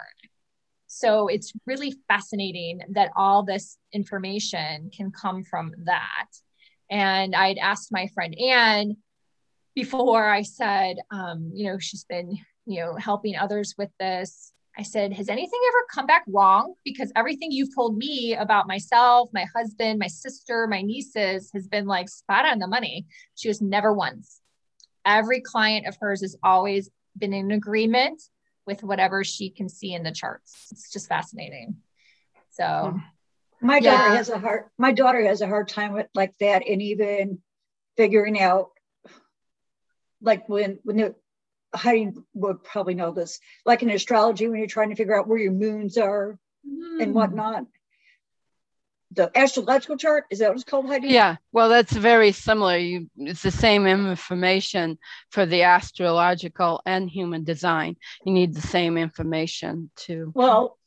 [0.88, 6.28] So it's really fascinating that all this information can come from that.
[6.90, 8.98] And I'd asked my friend Anne
[9.76, 14.54] before I said, um, you know, she's been, you know, helping others with this.
[14.78, 16.74] I said, has anything ever come back wrong?
[16.84, 21.86] Because everything you've told me about myself, my husband, my sister, my nieces has been
[21.86, 23.06] like spot on the money.
[23.36, 24.42] She was never once.
[25.06, 28.22] Every client of hers has always been in agreement
[28.66, 30.68] with whatever she can see in the charts.
[30.72, 31.78] It's just fascinating.
[32.52, 33.66] So hmm.
[33.66, 34.16] my daughter yeah.
[34.16, 37.40] has a hard my daughter has a hard time with like that and even
[37.96, 38.70] figuring out
[40.26, 41.16] like when when the
[41.74, 45.38] Heidi would probably know this, like in astrology, when you're trying to figure out where
[45.38, 47.02] your moons are mm.
[47.02, 47.14] and hmm.
[47.14, 47.66] whatnot
[49.16, 51.10] the astrological chart is that what it's called Heidi?
[51.10, 54.98] yeah well that's very similar you it's the same information
[55.32, 60.78] for the astrological and human design you need the same information to well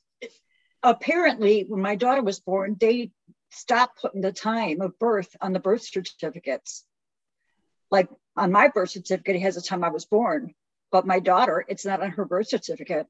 [0.83, 3.11] apparently when my daughter was born they
[3.51, 6.85] stopped putting the time of birth on the birth certificates
[7.91, 10.55] like on my birth certificate it has the time i was born
[10.91, 13.07] but my daughter it's not on her birth certificate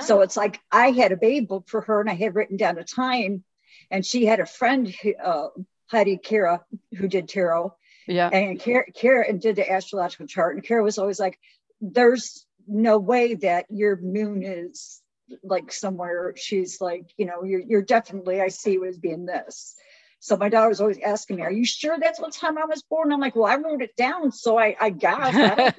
[0.00, 2.78] so it's like I had a baby book for her and I had written down
[2.78, 3.44] a time,
[3.90, 5.48] and she had a friend, uh,
[5.86, 6.64] Heidi Kara,
[6.96, 7.74] who did tarot.
[8.08, 8.28] Yeah.
[8.28, 10.56] And Kara, Kara and did the astrological chart.
[10.56, 11.38] And Kara was always like,
[11.80, 15.02] there's no way that your moon is
[15.42, 16.34] like somewhere.
[16.36, 19.74] She's like, you know, you're, you're definitely, I see you as being this.
[20.20, 22.82] So my daughter was always asking me, "Are you sure that's what time I was
[22.82, 25.78] born?" I'm like, "Well, I wrote it down, so I, I guess I don't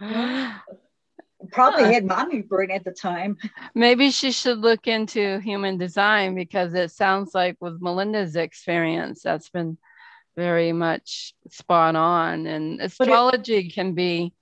[0.00, 0.56] know."
[1.52, 3.36] probably had mommy brain at the time.
[3.74, 9.48] Maybe she should look into human design because it sounds like with Melinda's experience, that's
[9.48, 9.78] been
[10.36, 12.46] very much spot on.
[12.46, 14.32] And astrology it, can be,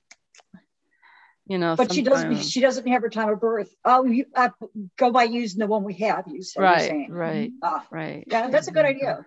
[1.47, 2.43] you know, but she doesn't.
[2.43, 3.73] She doesn't have her time of birth.
[3.85, 4.51] Oh, you I
[4.99, 6.25] go by using the one we have.
[6.27, 8.25] You said right, right, uh, right.
[8.27, 9.25] Yeah, that's a good idea.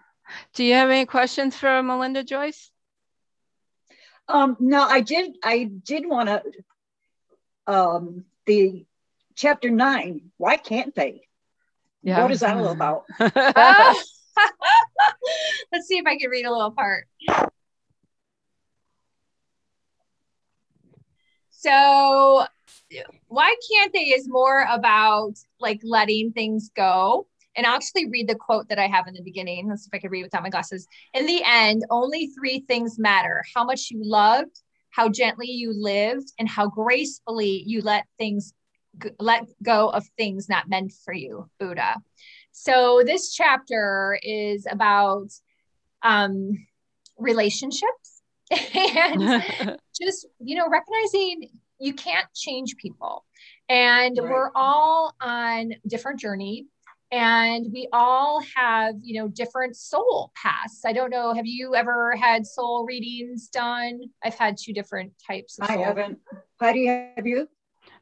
[0.54, 2.72] Do you have any questions for Melinda Joyce?
[4.28, 5.38] Um, no, I did.
[5.44, 6.44] I did want to
[7.68, 8.86] um, the
[9.36, 10.32] chapter nine.
[10.38, 11.22] Why can't they?
[12.04, 12.22] Yeah.
[12.22, 13.06] What is that all about?
[15.72, 17.08] Let's see if I can read a little part.
[21.62, 22.45] So,
[23.28, 27.28] why can't they is more about like letting things go.
[27.56, 29.67] And I'll actually read the quote that I have in the beginning.
[29.67, 30.88] Let's see if I can read without my glasses.
[31.13, 36.32] In the end, only three things matter how much you loved, how gently you lived
[36.39, 38.54] and how gracefully you let things
[39.19, 41.95] let go of things not meant for you buddha
[42.52, 45.30] so this chapter is about
[46.02, 46.52] um
[47.17, 48.19] relationships
[48.76, 53.26] and just you know recognizing you can't change people.
[53.70, 54.30] And right.
[54.30, 56.68] we're all on different journey.
[57.12, 60.82] And we all have you know different soul paths.
[60.86, 64.02] I don't know have you ever had soul readings done?
[64.24, 66.20] I've had two different types i haven't.
[66.60, 67.48] Patty, have you?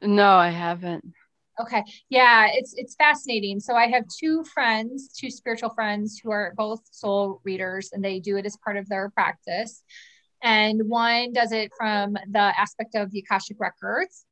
[0.01, 1.05] No i haven't.
[1.59, 1.83] Okay.
[2.09, 3.61] Yeah it's it's fascinating.
[3.61, 8.19] So i have two friends two spiritual friends who are both soul readers and they
[8.19, 9.83] do it as part of their practice
[10.43, 14.25] and one does it from the aspect of the akashic records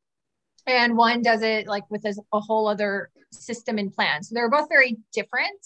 [0.68, 4.24] and one does it like with a, a whole other system and plan.
[4.24, 5.60] So they're both very different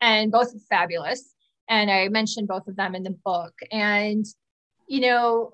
[0.00, 1.34] and both fabulous.
[1.68, 3.52] And I mentioned both of them in the book.
[3.70, 4.24] And,
[4.86, 5.52] you know,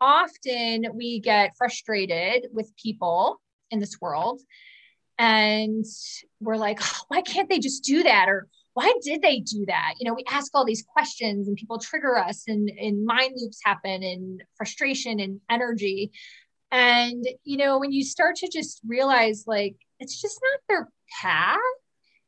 [0.00, 4.40] often we get frustrated with people in this world
[5.18, 5.84] and
[6.40, 8.46] we're like oh, why can't they just do that or
[8.78, 12.16] why did they do that you know we ask all these questions and people trigger
[12.16, 16.12] us and, and mind loops happen and frustration and energy
[16.70, 20.88] and you know when you start to just realize like it's just not their
[21.20, 21.58] path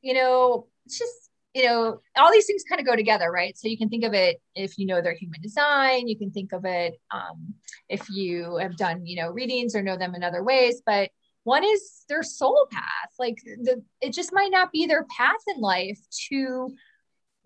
[0.00, 3.58] you know it's just you know, all these things kind of go together, right?
[3.58, 6.52] So you can think of it if you know their human design, you can think
[6.52, 7.54] of it um,
[7.88, 10.80] if you have done, you know, readings or know them in other ways.
[10.86, 11.10] But
[11.44, 13.10] one is their soul path.
[13.18, 16.74] Like the, it just might not be their path in life to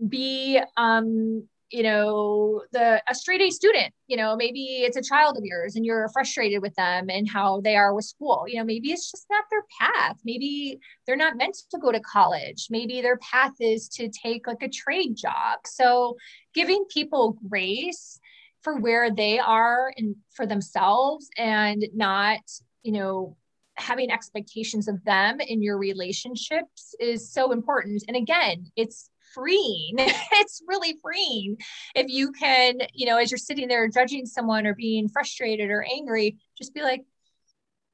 [0.08, 3.92] be um, you know the a straight a student.
[4.06, 7.60] You know maybe it's a child of yours and you're frustrated with them and how
[7.60, 8.44] they are with school.
[8.46, 10.16] You know maybe it's just not their path.
[10.24, 12.66] Maybe they're not meant to go to college.
[12.70, 15.60] Maybe their path is to take like a trade job.
[15.66, 16.16] So
[16.54, 18.20] giving people grace
[18.62, 22.40] for where they are and for themselves and not
[22.82, 23.36] you know
[23.76, 29.94] having expectations of them in your relationships is so important and again it's freeing.
[29.98, 31.56] it's really freeing
[31.94, 35.84] if you can, you know, as you're sitting there judging someone or being frustrated or
[35.92, 37.04] angry, just be like,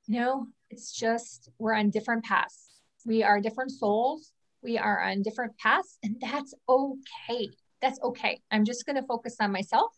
[0.06, 2.68] you know, it's just we're on different paths.
[3.06, 4.32] We are different souls.
[4.62, 7.48] We are on different paths, and that's okay.
[7.80, 8.40] That's okay.
[8.50, 9.90] I'm just going to focus on myself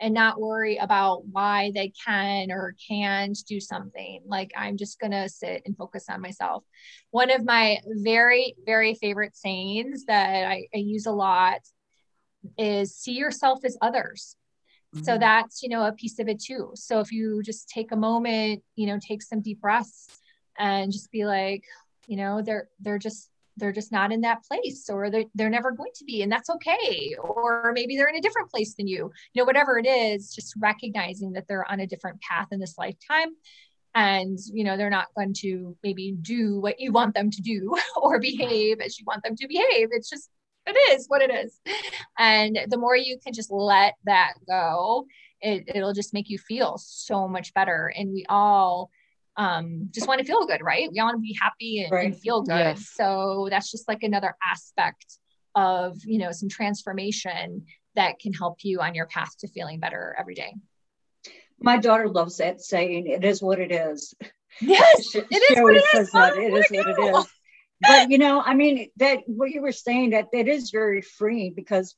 [0.00, 4.22] and not worry about why they can or can't do something.
[4.26, 6.64] Like I'm just going to sit and focus on myself.
[7.10, 11.60] One of my very, very favorite sayings that I, I use a lot
[12.56, 14.36] is see yourself as others.
[14.94, 15.04] Mm-hmm.
[15.04, 16.70] So that's, you know, a piece of it too.
[16.74, 20.08] So if you just take a moment, you know, take some deep breaths
[20.58, 21.64] and just be like,
[22.06, 25.72] you know, they're, they're just they're just not in that place or they're, they're never
[25.72, 27.14] going to be and that's okay.
[27.20, 29.10] Or maybe they're in a different place than you.
[29.32, 32.76] You know whatever it is just recognizing that they're on a different path in this
[32.78, 33.30] lifetime.
[33.94, 37.74] And you know they're not going to maybe do what you want them to do
[37.96, 39.88] or behave as you want them to behave.
[39.92, 40.30] It's just
[40.66, 41.60] it is what it is.
[42.18, 45.06] And the more you can just let that go
[45.40, 47.92] it, it'll just make you feel so much better.
[47.96, 48.90] And we all
[49.38, 50.90] um, just want to feel good, right?
[50.92, 52.06] We want to be happy and, right.
[52.06, 52.58] and feel good.
[52.58, 52.90] Yes.
[52.94, 55.06] So that's just like another aspect
[55.54, 57.64] of, you know, some transformation
[57.94, 60.54] that can help you on your path to feeling better every day.
[61.60, 64.12] My daughter loves that saying, it is what it is.
[64.60, 66.12] Yes, she, it is she what it says is.
[66.12, 66.36] That.
[66.36, 67.26] It is what it is.
[67.80, 71.54] But you know, I mean, that what you were saying that that is very freeing
[71.54, 71.94] because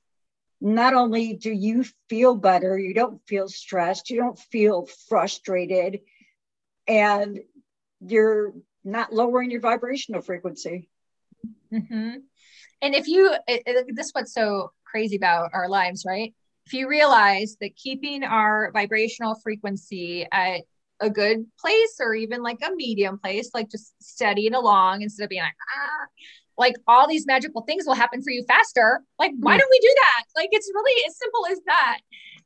[0.60, 6.00] not only do you feel better, you don't feel stressed, you don't feel frustrated,
[6.90, 7.38] and
[8.00, 8.52] you're
[8.84, 10.90] not lowering your vibrational frequency.
[11.72, 12.16] Mm-hmm.
[12.82, 16.34] And if you, it, it, this what's so crazy about our lives, right?
[16.66, 20.62] If you realize that keeping our vibrational frequency at
[20.98, 25.30] a good place or even like a medium place, like just steadying along instead of
[25.30, 26.06] being like, ah,
[26.58, 29.00] like all these magical things will happen for you faster.
[29.18, 30.24] Like, why don't we do that?
[30.36, 31.98] Like, it's really as simple as that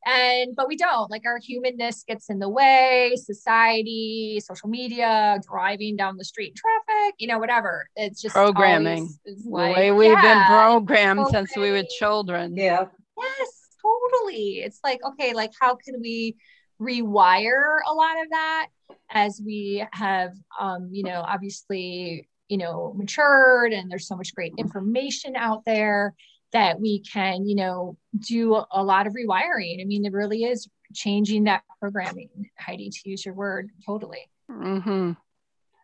[0.06, 5.96] and but we don't like our humanness gets in the way society social media driving
[5.96, 7.88] down the street traffic you know whatever.
[7.96, 9.08] It's just programming.
[9.24, 12.56] the way we've yeah, been programmed since we were children.
[12.56, 12.86] Yeah.
[13.16, 14.60] Yes totally.
[14.60, 16.36] It's like okay like how can we
[16.80, 18.68] rewire a lot of that
[19.10, 24.52] as we have um you know obviously you know matured and there's so much great
[24.58, 26.14] information out there
[26.54, 29.82] that we can, you know, do a lot of rewiring.
[29.82, 34.30] I mean, it really is changing that programming, Heidi, to use your word, totally.
[34.48, 35.12] Mm-hmm.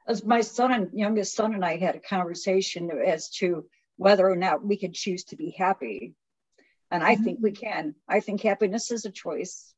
[0.06, 3.66] As my son and youngest son and I had a conversation as to
[3.96, 6.14] whether or not we could choose to be happy.
[6.90, 7.24] And I mm-hmm.
[7.24, 7.96] think we can.
[8.08, 9.74] I think happiness is a choice.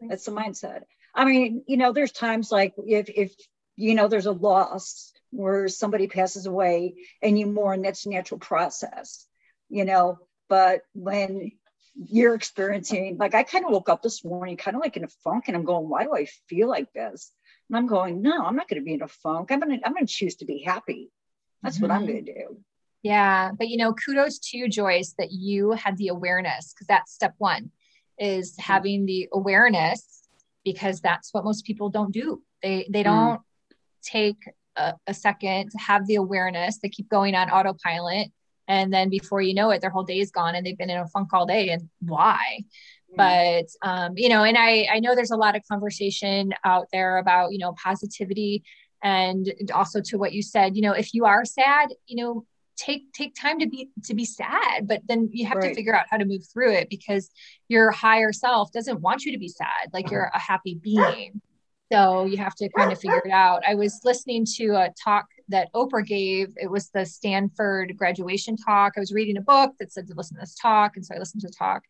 [0.00, 0.84] That's the mindset.
[1.14, 3.34] I mean, you know, there's times like if if
[3.76, 8.40] you know there's a loss where somebody passes away and you mourn, that's a natural
[8.40, 9.26] process
[9.68, 11.52] you know, but when
[11.94, 15.08] you're experiencing, like I kind of woke up this morning, kind of like in a
[15.24, 17.32] funk, and I'm going, why do I feel like this?
[17.68, 19.50] And I'm going, no, I'm not going to be in a funk.
[19.50, 21.10] I'm going to, I'm going to choose to be happy.
[21.62, 21.82] That's mm-hmm.
[21.82, 22.12] what I'm mm-hmm.
[22.12, 22.56] going to do.
[23.02, 23.52] Yeah.
[23.56, 27.34] But, you know, kudos to you, Joyce, that you had the awareness because that's step
[27.38, 27.70] one
[28.18, 28.72] is mm-hmm.
[28.72, 30.28] having the awareness
[30.64, 32.42] because that's what most people don't do.
[32.62, 33.04] They, they mm.
[33.04, 33.74] don't mm.
[34.02, 34.38] take
[34.74, 36.78] a, a second to have the awareness.
[36.78, 38.28] They keep going on autopilot
[38.68, 40.98] and then before you know it their whole day is gone and they've been in
[40.98, 43.16] a funk all day and why mm-hmm.
[43.16, 47.18] but um, you know and i i know there's a lot of conversation out there
[47.18, 48.62] about you know positivity
[49.02, 52.44] and also to what you said you know if you are sad you know
[52.76, 55.70] take take time to be to be sad but then you have right.
[55.70, 57.30] to figure out how to move through it because
[57.68, 61.40] your higher self doesn't want you to be sad like you're a happy being
[61.90, 65.26] so you have to kind of figure it out i was listening to a talk
[65.48, 69.92] that oprah gave it was the stanford graduation talk i was reading a book that
[69.92, 71.82] said to listen to this talk and so i listened to the talk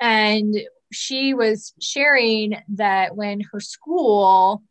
[0.00, 0.54] and
[0.92, 4.62] she was sharing that when her school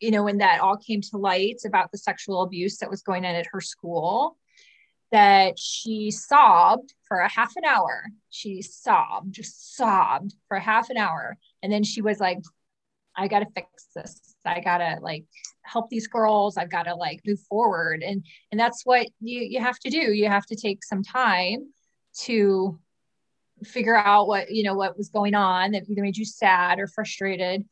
[0.00, 3.24] you know when that all came to light about the sexual abuse that was going
[3.24, 4.36] on at her school
[5.12, 8.06] that she sobbed for a half an hour.
[8.30, 11.36] She sobbed, just sobbed for half an hour.
[11.62, 12.38] And then she was like,
[13.14, 14.34] I got to fix this.
[14.44, 15.26] I got to like
[15.62, 16.56] help these girls.
[16.56, 18.02] I've got to like move forward.
[18.02, 20.12] And, and that's what you, you have to do.
[20.12, 21.72] You have to take some time
[22.24, 22.78] to
[23.64, 26.86] figure out what, you know, what was going on that either made you sad or
[26.86, 27.64] frustrated.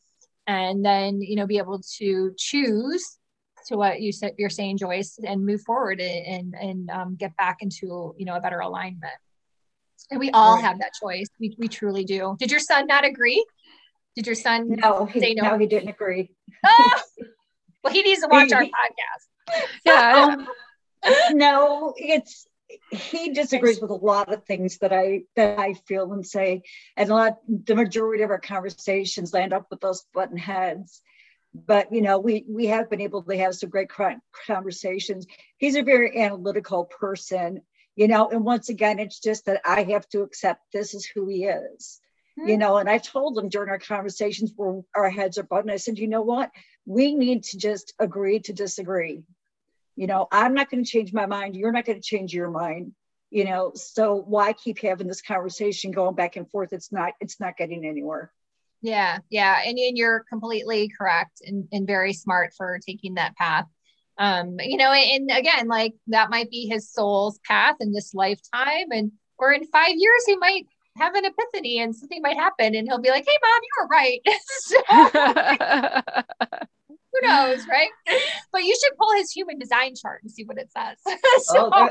[0.47, 3.19] And then, you know, be able to choose
[3.67, 7.59] to what you said you're saying joyce and move forward and and um, get back
[7.61, 9.13] into you know a better alignment
[10.11, 10.65] and we all right.
[10.65, 13.45] have that choice we, we truly do did your son not agree
[14.17, 15.51] did your son no he, no?
[15.51, 16.31] no he didn't agree
[16.65, 17.03] ah!
[17.83, 19.63] well he needs to watch our podcast.
[19.85, 20.37] Yeah.
[21.03, 22.47] Um, no it's
[22.91, 26.61] he disagrees with a lot of things that I that I feel and say,
[26.95, 31.01] and a lot the majority of our conversations land up with those button heads.
[31.55, 33.89] But you know we we have been able to have some great
[34.47, 35.27] conversations.
[35.57, 37.63] He's a very analytical person
[37.97, 41.29] you know and once again it's just that i have to accept this is who
[41.29, 42.01] he is
[42.39, 42.49] mm-hmm.
[42.49, 45.77] you know and i told him during our conversations where our heads are buttoned i
[45.77, 46.51] said you know what
[46.91, 49.23] we need to just agree to disagree
[49.97, 52.51] you know i'm not going to change my mind you're not going to change your
[52.51, 52.93] mind
[53.31, 57.39] you know so why keep having this conversation going back and forth it's not it's
[57.39, 58.33] not getting anywhere
[58.83, 59.59] yeah, yeah.
[59.65, 63.67] And, and you're completely correct and, and very smart for taking that path.
[64.19, 68.91] Um, you know, and again, like that might be his soul's path in this lifetime.
[68.91, 70.67] And or in five years, he might
[70.97, 73.87] have an epiphany and something might happen and he'll be like, Hey mom, you were
[73.87, 74.21] right.
[77.13, 77.91] who knows, right?
[78.53, 80.97] But you should pull his human design chart and see what it says.
[81.45, 81.91] so, oh,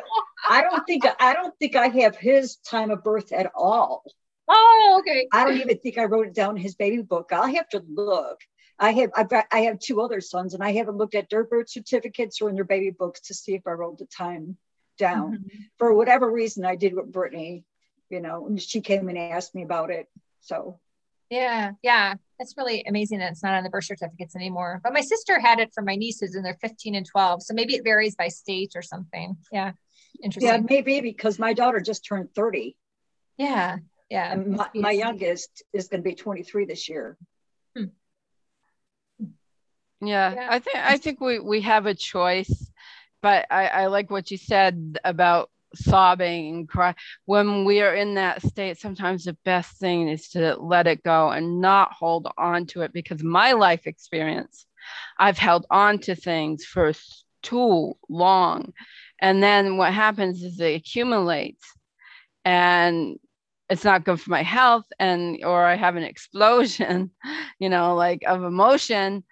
[0.50, 4.04] I don't think I don't think I have his time of birth at all.
[4.48, 5.28] Oh, okay.
[5.32, 7.30] I don't even think I wrote it down in his baby book.
[7.32, 8.40] I'll have to look.
[8.80, 11.44] I have I've got I have two other sons and I haven't looked at their
[11.44, 14.58] birth certificates or in their baby books to see if I wrote the time
[14.98, 15.34] down.
[15.34, 15.62] Mm-hmm.
[15.78, 17.66] For whatever reason I did with Brittany,
[18.10, 20.08] you know, and she came and asked me about it.
[20.42, 20.80] So
[21.30, 22.16] yeah, yeah.
[22.40, 24.80] That's really amazing that it's not on the birth certificates anymore.
[24.84, 27.44] But my sister had it for my nieces and they're 15 and 12.
[27.44, 29.38] So maybe it varies by state or something.
[29.52, 29.74] Yeah.
[30.24, 30.50] Interesting.
[30.50, 32.76] Yeah, maybe because my daughter just turned 30.
[33.38, 33.78] Yeah
[34.10, 37.18] yeah my, my, youngest is going to be 23 this year
[37.78, 37.86] hmm.
[40.02, 42.72] yeah, yeah, i think i think we we have a choice
[43.22, 46.96] but i i like what you said about sobbing and cry.
[47.26, 51.30] When we are in that state sometimes the best thing is to let it go
[51.30, 54.66] and not hold on to it because my life experience
[55.20, 56.94] i've held on to things for
[57.42, 58.74] too long.
[59.22, 61.66] And then what happens is it accumulates
[62.46, 63.18] and
[63.70, 67.12] it's not good for my health and or i have an explosion
[67.60, 69.24] you know like of emotion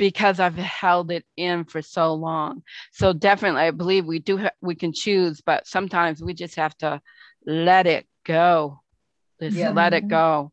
[0.00, 4.50] because i've held it in for so long so definitely i believe we do ha-
[4.60, 7.00] we can choose but sometimes we just have to
[7.46, 8.80] let it go
[9.40, 9.70] just yeah.
[9.70, 10.50] let it go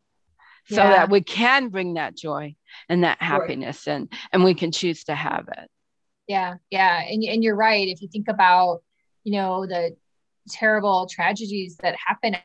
[0.69, 0.89] so yeah.
[0.89, 2.53] that we can bring that joy
[2.89, 3.95] and that happiness right.
[3.95, 5.69] and and we can choose to have it
[6.27, 8.81] yeah yeah and, and you're right if you think about
[9.23, 9.95] you know the
[10.49, 12.35] terrible tragedies that happen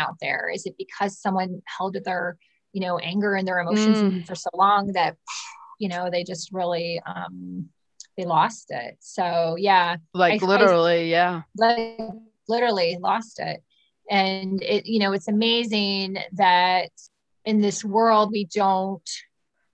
[0.00, 0.50] out there?
[0.52, 2.36] Is it because someone held their,
[2.72, 4.26] you know, anger and their emotions mm.
[4.26, 5.16] for so long that,
[5.80, 7.68] you know, they just really, um,
[8.16, 8.98] they lost it.
[9.00, 9.96] So yeah.
[10.14, 11.42] Like I, literally, I, yeah.
[11.56, 11.98] Like
[12.48, 13.62] literally lost it.
[14.08, 16.90] And it, you know, it's amazing that
[17.44, 19.08] in this world we don't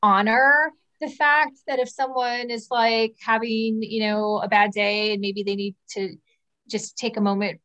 [0.03, 5.21] honor the fact that if someone is like having, you know, a bad day and
[5.21, 6.17] maybe they need to
[6.71, 7.61] just take a moment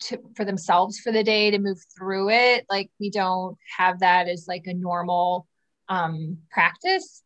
[0.00, 4.28] to, for themselves for the day to move through it like we don't have that
[4.28, 5.46] as like a normal
[5.88, 7.22] um practice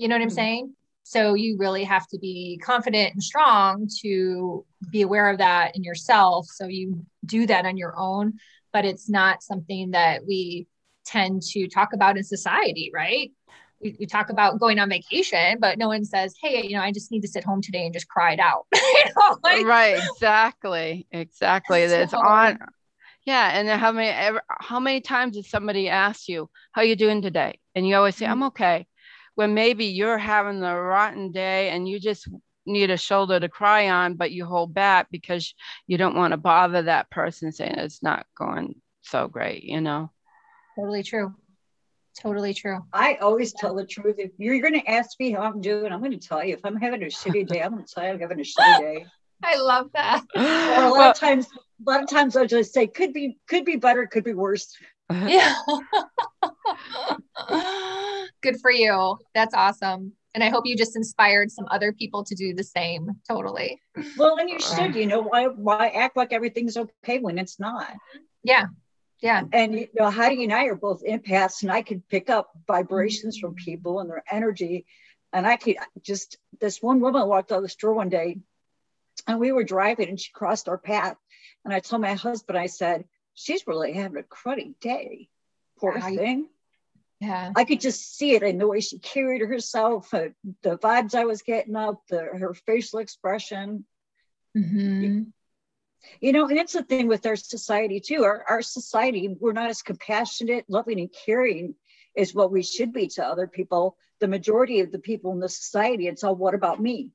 [0.00, 0.34] you know what i'm mm-hmm.
[0.34, 5.76] saying so you really have to be confident and strong to be aware of that
[5.76, 8.32] in yourself so you do that on your own
[8.72, 10.66] but it's not something that we
[11.04, 13.30] tend to talk about in society right
[13.82, 16.92] we, we, talk about going on vacation, but no one says, "Hey, you know, I
[16.92, 19.98] just need to sit home today and just cry it out." you know, like, right?
[20.12, 21.06] Exactly.
[21.10, 21.86] Exactly.
[21.86, 22.58] That's so, on.
[23.24, 27.22] Yeah, and how many ever, how many times did somebody ask you, "How you doing
[27.22, 28.32] today?" And you always say, mm-hmm.
[28.32, 28.86] "I'm okay."
[29.34, 32.28] When maybe you're having the rotten day and you just
[32.66, 35.54] need a shoulder to cry on, but you hold back because
[35.86, 40.10] you don't want to bother that person saying it's not going so great, you know?
[40.76, 41.34] Totally true.
[42.18, 42.84] Totally true.
[42.92, 44.16] I always tell the truth.
[44.18, 46.54] If you're going to ask me how I'm doing, I'm going to tell you.
[46.54, 48.78] If I'm having a shitty day, I'm going to tell you I'm having a shitty
[48.78, 49.06] day.
[49.42, 50.24] I love that.
[50.36, 53.38] Or a lot well, of times, a lot of times I just say could be,
[53.48, 54.76] could be better, could be worse.
[55.10, 55.54] Yeah.
[58.42, 59.18] Good for you.
[59.34, 60.12] That's awesome.
[60.34, 63.10] And I hope you just inspired some other people to do the same.
[63.28, 63.80] Totally.
[64.16, 67.92] Well, and you should, you know, why why act like everything's okay when it's not?
[68.44, 68.66] Yeah.
[69.20, 69.42] Yeah.
[69.52, 73.38] And you know, Heidi and I are both empaths, and I could pick up vibrations
[73.38, 74.86] from people and their energy.
[75.32, 78.38] And I could just this one woman walked out of the store one day
[79.26, 81.16] and we were driving and she crossed our path.
[81.64, 85.28] And I told my husband, I said, She's really having a cruddy day.
[85.78, 86.48] Poor yeah, thing.
[87.20, 87.52] Yeah.
[87.54, 90.28] I could just see it in the way she carried herself, uh,
[90.62, 93.84] the vibes I was getting up, the her facial expression.
[94.56, 95.24] Mm-hmm.
[96.20, 98.24] You know, and it's the thing with our society too.
[98.24, 101.74] Our, our society, we're not as compassionate, loving, and caring
[102.16, 103.96] as what we should be to other people.
[104.20, 107.10] The majority of the people in the society, it's all what about me?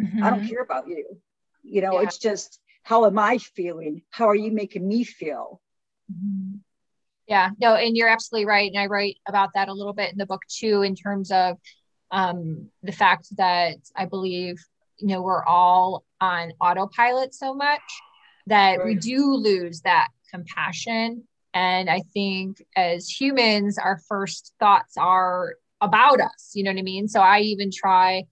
[0.00, 0.22] Mm-hmm.
[0.22, 1.18] I don't care about you.
[1.62, 2.06] You know, yeah.
[2.06, 4.02] it's just how am I feeling?
[4.10, 5.60] How are you making me feel?
[6.10, 6.56] Mm-hmm.
[7.32, 8.70] Yeah, no, and you're absolutely right.
[8.70, 11.56] And I write about that a little bit in the book too, in terms of
[12.10, 14.62] um, the fact that I believe,
[14.98, 17.80] you know, we're all on autopilot so much
[18.48, 18.84] that right.
[18.86, 21.24] we do lose that compassion.
[21.54, 26.82] And I think as humans, our first thoughts are about us, you know what I
[26.82, 27.08] mean?
[27.08, 28.24] So I even try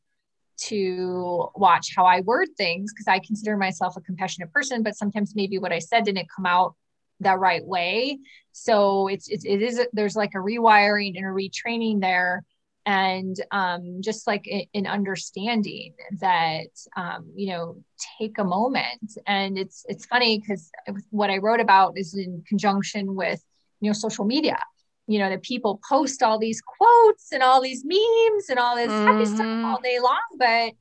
[0.64, 5.32] to watch how I word things because I consider myself a compassionate person, but sometimes
[5.34, 6.74] maybe what I said didn't come out
[7.21, 8.18] the right way.
[8.53, 12.45] So it's, it's it is there's like a rewiring and a retraining there
[12.87, 17.77] and um, just like an understanding that um, you know
[18.18, 20.71] take a moment and it's it's funny because
[21.11, 23.45] what i wrote about is in conjunction with
[23.81, 24.59] you know social media
[25.07, 28.91] you know that people post all these quotes and all these memes and all this
[28.91, 29.07] mm-hmm.
[29.07, 29.64] happy stuff mm-hmm.
[29.66, 30.73] all day long but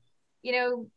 [0.42, 0.88] you know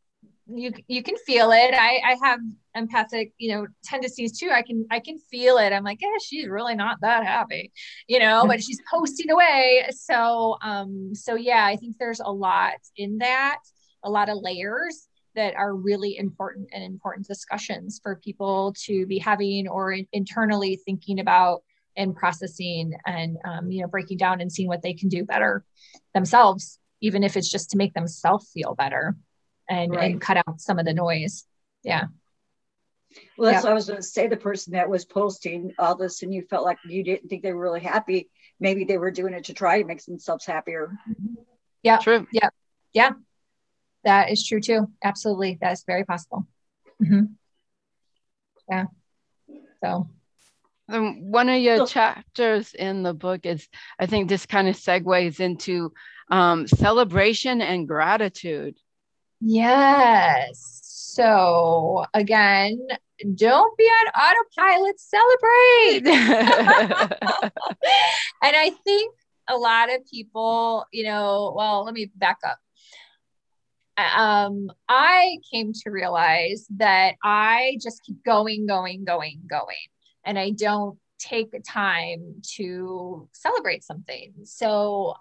[0.57, 1.75] you you can feel it.
[1.75, 2.41] I i have
[2.75, 4.51] empathic you know tendencies too.
[4.51, 5.73] I can i can feel it.
[5.73, 7.73] I'm like yeah she's really not that happy
[8.09, 9.87] you know but she's posting away.
[9.91, 13.59] So um so yeah i think there's a lot in that
[14.05, 19.19] a lot of layers that are really important and important discussions for people to be
[19.19, 21.63] having or in, internally thinking about
[21.97, 25.65] and processing and um, you know breaking down and seeing what they can do better
[26.15, 29.17] themselves even if it's just to make themselves feel better
[29.69, 30.11] and, right.
[30.11, 31.45] and cut out some of the noise
[31.83, 32.07] yeah
[33.37, 33.69] well, that's yeah.
[33.69, 34.27] what I was going to say.
[34.27, 37.53] The person that was posting all this and you felt like you didn't think they
[37.53, 40.93] were really happy, maybe they were doing it to try to make themselves happier.
[41.83, 41.99] Yeah.
[41.99, 42.27] True.
[42.33, 42.51] Yeah.
[42.93, 43.13] Yeah.
[44.05, 44.89] That is true too.
[45.03, 45.59] Absolutely.
[45.61, 46.47] That is very possible.
[47.03, 47.25] Mm-hmm.
[48.71, 48.85] Yeah.
[49.83, 50.09] So.
[50.89, 54.77] Um, one of your so, chapters in the book is, I think this kind of
[54.77, 55.93] segues into
[56.31, 58.77] um, celebration and gratitude.
[59.45, 60.81] Yes.
[60.85, 62.87] So again,
[63.35, 66.07] don't be on autopilot, celebrate.
[68.43, 69.15] and I think
[69.49, 72.59] a lot of people, you know, well, let me back up.
[73.99, 79.77] Um, I came to realize that I just keep going, going, going, going,
[80.25, 84.33] and I don't take the time to celebrate something.
[84.45, 85.15] So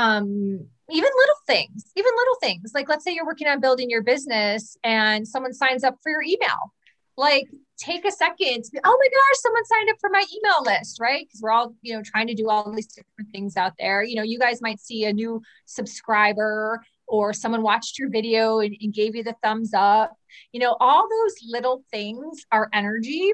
[0.00, 2.72] um even little things even little things.
[2.74, 6.22] Like let's say you're working on building your business and someone signs up for your
[6.22, 6.72] email.
[7.16, 7.46] Like
[7.76, 11.26] take a second be, oh my gosh someone signed up for my email list right?
[11.26, 14.02] Because we're all you know trying to do all these different things out there.
[14.02, 18.74] You know you guys might see a new subscriber or someone watched your video and,
[18.80, 20.16] and gave you the thumbs up.
[20.52, 23.32] You know all those little things are energy.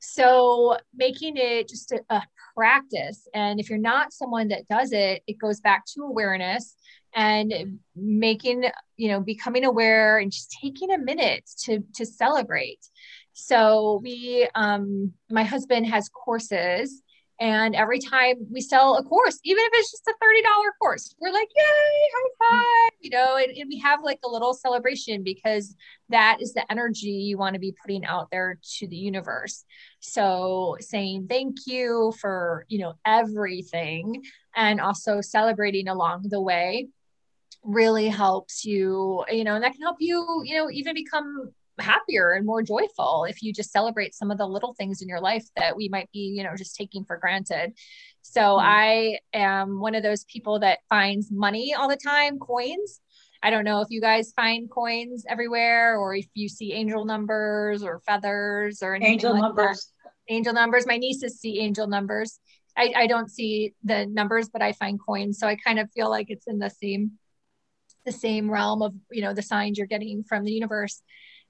[0.00, 2.22] So making it just a, a,
[2.60, 3.26] practice.
[3.32, 6.76] And if you're not someone that does it, it goes back to awareness
[7.14, 8.64] and making,
[8.98, 12.80] you know, becoming aware and just taking a minute to to celebrate.
[13.32, 17.02] So we um my husband has courses
[17.40, 20.42] and every time we sell a course, even if it's just a $30
[20.78, 24.52] course, we're like, yay, high five, you know, and, and we have like a little
[24.52, 25.74] celebration because
[26.10, 29.64] that is the energy you want to be putting out there to the universe.
[30.00, 34.22] So saying thank you for, you know, everything
[34.54, 36.88] and also celebrating along the way
[37.62, 42.32] really helps you, you know, and that can help you, you know, even become happier
[42.32, 45.44] and more joyful if you just celebrate some of the little things in your life
[45.56, 47.72] that we might be, you know, just taking for granted.
[48.22, 48.66] So mm-hmm.
[48.66, 53.00] I am one of those people that finds money all the time, coins.
[53.42, 57.82] I don't know if you guys find coins everywhere or if you see angel numbers
[57.82, 59.92] or feathers or anything angel like numbers.
[60.04, 60.34] That.
[60.34, 60.86] Angel numbers.
[60.86, 62.38] My nieces see angel numbers.
[62.76, 65.38] I, I don't see the numbers, but I find coins.
[65.38, 67.12] So I kind of feel like it's in the same
[68.06, 71.02] the same realm of you know the signs you're getting from the universe.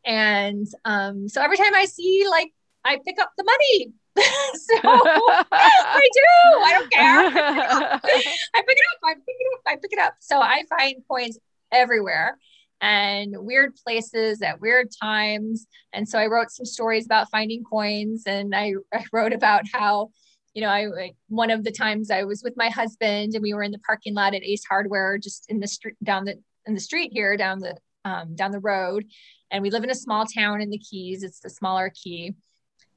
[0.05, 2.53] And um, so every time I see like
[2.85, 3.93] I pick up the money.
[4.17, 6.61] so I do.
[6.63, 7.05] I don't care.
[7.35, 9.01] I pick it up.
[9.05, 9.61] I pick it up.
[9.67, 10.15] I pick it up.
[10.21, 11.39] So I find coins
[11.73, 12.39] everywhere
[12.81, 15.67] and weird places at weird times.
[15.93, 20.11] And so I wrote some stories about finding coins and I, I wrote about how,
[20.55, 23.63] you know, I one of the times I was with my husband and we were
[23.63, 26.81] in the parking lot at Ace Hardware just in the street down the in the
[26.81, 29.05] street here down the um, down the road.
[29.51, 31.23] And we live in a small town in the Keys.
[31.23, 32.35] It's the smaller key.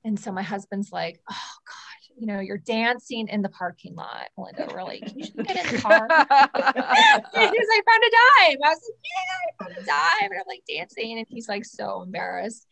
[0.03, 4.29] And so my husband's like, oh God you know, you're dancing in the parking lot.
[4.37, 4.99] Melinda, really?
[4.99, 6.07] Can you get in the car?
[6.07, 8.57] he's like, found a dime.
[8.63, 10.31] I was like, yeah, I found a dime.
[10.31, 11.17] And I'm like dancing.
[11.17, 12.67] And he's like so embarrassed.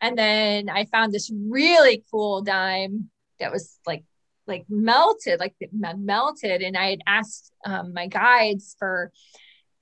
[0.00, 4.04] And then I found this really cool dime that was like
[4.46, 6.62] like melted, like melted.
[6.62, 9.12] And I had asked um, my guides for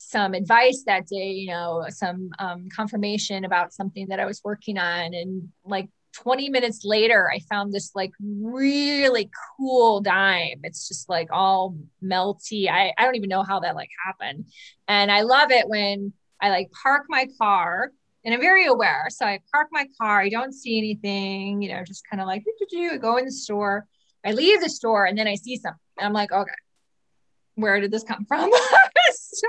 [0.03, 4.79] some advice that day, you know, some um, confirmation about something that I was working
[4.79, 5.13] on.
[5.13, 10.61] And like 20 minutes later, I found this like really cool dime.
[10.65, 12.71] It's just like all melty.
[12.71, 14.47] I, I don't even know how that like happened.
[14.89, 17.93] And I love it when I like park my car
[18.25, 19.09] and I'm very aware.
[19.11, 22.43] So I park my car, I don't see anything, you know, just kind of like
[23.03, 23.87] go in the store.
[24.25, 25.79] I leave the store and then I see something.
[25.99, 26.51] I'm like, okay,
[27.57, 28.51] where did this come from?
[29.33, 29.49] so,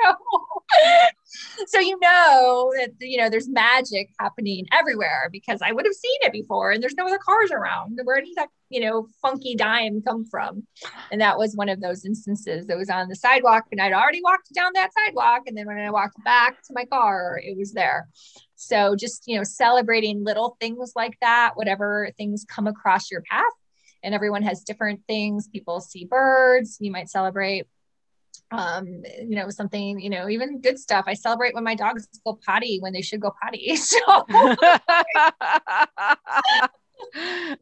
[1.68, 6.18] so you know that you know there's magic happening everywhere because I would have seen
[6.22, 7.99] it before, and there's no other cars around.
[8.03, 10.68] Where did that you know funky dime come from?
[11.12, 14.22] And that was one of those instances that was on the sidewalk, and I'd already
[14.24, 17.74] walked down that sidewalk, and then when I walked back to my car, it was
[17.74, 18.07] there.
[18.55, 23.43] So just you know celebrating little things like that, whatever things come across your path
[24.03, 25.47] and everyone has different things.
[25.47, 27.68] People see birds, you might celebrate
[28.52, 28.86] um,
[29.20, 31.06] you know, something, you know, even good stuff.
[31.08, 33.76] I celebrate when my dogs go potty when they should go potty.
[33.82, 34.26] So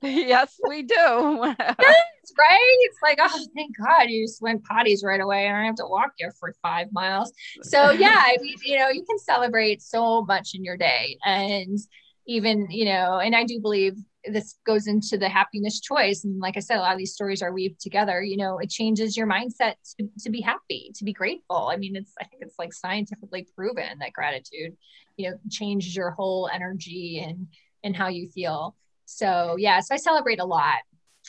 [0.02, 0.96] yes, we do.
[0.96, 2.78] yes, right?
[2.82, 5.88] It's like, oh, thank God you just went potties right away and I have to
[5.88, 7.32] walk you for five miles.
[7.64, 11.18] So yeah, I mean, you know, you can celebrate so much in your day.
[11.26, 11.80] And
[12.28, 16.24] even, you know, and I do believe this goes into the happiness choice.
[16.24, 18.70] And like i said a lot of these stories are weaved together you know it
[18.70, 21.70] changes your mindset to, to be happy to be grateful.
[21.72, 24.76] I mean it's i think it's like scientifically proven that gratitude
[25.18, 27.48] you know changes your whole energy and
[27.84, 28.76] and how you feel.
[29.06, 30.80] So yeah so i celebrate a lot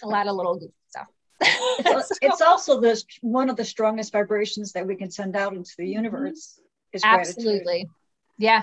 [0.03, 1.07] a lot of little stuff.
[1.83, 5.71] So, it's also the one of the strongest vibrations that we can send out into
[5.79, 5.93] the mm-hmm.
[5.93, 6.61] universe
[6.93, 7.63] is absolutely.
[7.63, 7.89] Gratitude.
[8.39, 8.63] yeah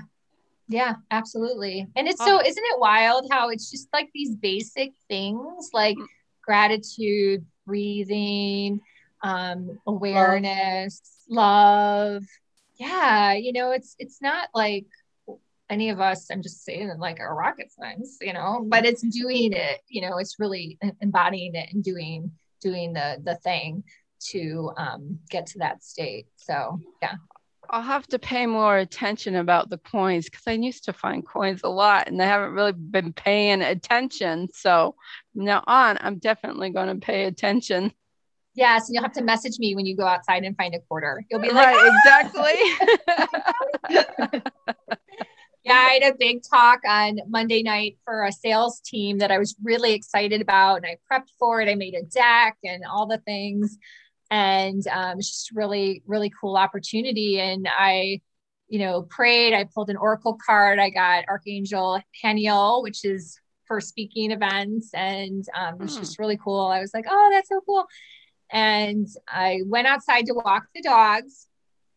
[0.67, 1.87] yeah, absolutely.
[1.95, 6.05] And it's so, isn't it wild how it's just like these basic things like mm.
[6.43, 8.81] gratitude, breathing,
[9.21, 12.13] um, awareness, love.
[12.13, 12.23] love.
[12.79, 14.85] Yeah, you know, it's it's not like
[15.69, 19.53] any of us, I'm just saying like a rocket science, you know, but it's doing
[19.53, 23.83] it, you know, it's really embodying it and doing doing the the thing
[24.31, 26.27] to um, get to that state.
[26.35, 27.15] So yeah,
[27.69, 31.61] I'll have to pay more attention about the coins because I used to find coins
[31.63, 34.49] a lot and I haven't really been paying attention.
[34.53, 34.95] So
[35.33, 37.93] from now on, I'm definitely going to pay attention.
[38.53, 41.23] Yes, and you'll have to message me when you go outside and find a quarter.
[41.29, 42.79] You'll be like, right, ah!
[43.89, 44.41] exactly.
[45.63, 49.37] yeah, I had a big talk on Monday night for a sales team that I
[49.37, 51.69] was really excited about, and I prepped for it.
[51.69, 53.77] I made a deck and all the things
[54.29, 57.39] and um, it's just really really cool opportunity.
[57.39, 58.21] And i
[58.69, 63.81] you know prayed i pulled an oracle card i got archangel haniel which is for
[63.81, 65.99] speaking events and um, it's hmm.
[65.99, 66.65] just really cool.
[66.67, 67.85] I was like oh that's so cool.
[68.49, 71.47] And i went outside to walk the dogs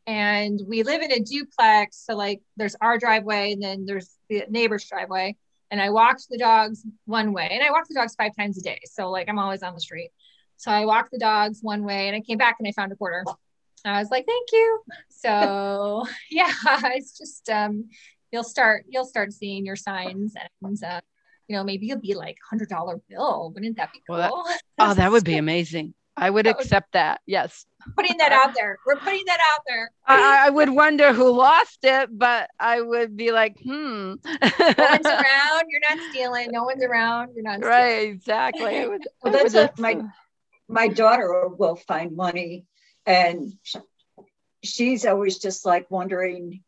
[0.06, 4.44] and we live in a duplex so like there's our driveway and then there's the
[4.50, 5.36] neighbor's driveway.
[5.70, 8.62] And i walked the dogs one way and i walk the dogs five times a
[8.62, 10.10] day so like i'm always on the street
[10.60, 12.96] so I walked the dogs one way and I came back and I found a
[12.96, 13.24] quarter.
[13.82, 14.82] I was like, thank you.
[15.08, 16.52] So yeah,
[16.94, 17.88] it's just um
[18.30, 21.00] you'll start you'll start seeing your signs and uh,
[21.48, 23.52] you know, maybe you'll be like hundred dollar bill.
[23.54, 24.18] Wouldn't that be cool?
[24.18, 25.94] Well, that, oh, that would be amazing.
[26.14, 27.22] I would that accept would, that.
[27.24, 27.64] Yes.
[27.96, 28.76] Putting that out there.
[28.84, 29.90] We're putting that out there.
[30.04, 33.70] I, I, would wonder who lost it, but I would be like, hmm.
[33.70, 35.64] no one's around.
[35.70, 36.50] You're not stealing.
[36.50, 37.30] No one's around.
[37.34, 37.60] You're not.
[37.60, 37.72] Stealing.
[37.72, 38.08] Right.
[38.08, 38.86] Exactly.
[38.86, 40.02] Would, well, that's a, my
[40.70, 42.64] my daughter will find money
[43.06, 43.52] and
[44.62, 46.62] she's always just like wondering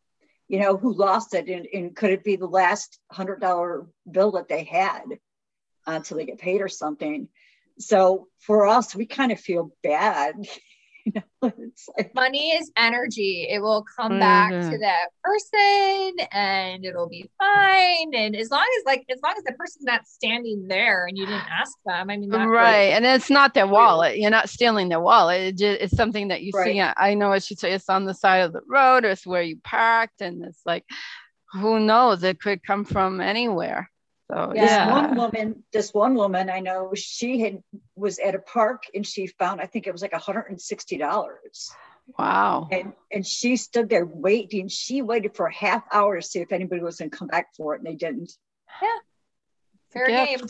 [0.53, 4.33] you know, who lost it and, and could it be the last hundred dollar bill
[4.33, 5.01] that they had
[5.87, 7.27] uh, until they get paid or something.
[7.79, 10.35] So for us, we kind of feel bad
[11.05, 13.47] you know, it's like money is energy.
[13.49, 14.19] It will come mm-hmm.
[14.19, 14.79] back to mm-hmm.
[14.81, 18.13] that person and it'll be fine.
[18.13, 21.25] And as long as like as long as the person's not standing there and you
[21.25, 22.93] didn't ask them, I mean right.
[22.93, 24.17] and it's not their wallet.
[24.17, 25.41] You're not stealing their wallet.
[25.41, 26.73] It just, it's something that you right.
[26.73, 26.81] see.
[26.81, 27.73] I know what she said.
[27.73, 30.85] It's on the side of the road or it's where you parked, and it's like
[31.53, 32.23] who knows?
[32.23, 33.89] It could come from anywhere.
[34.33, 37.61] So this one woman, this one woman I know, she had
[37.95, 41.69] was at a park and she found I think it was like $160.
[42.17, 42.67] Wow.
[42.71, 44.67] And and she stood there waiting.
[44.67, 47.75] She waited for a half hour to see if anybody was gonna come back for
[47.75, 48.31] it, and they didn't.
[48.81, 48.97] Yeah.
[49.91, 50.47] Fair game.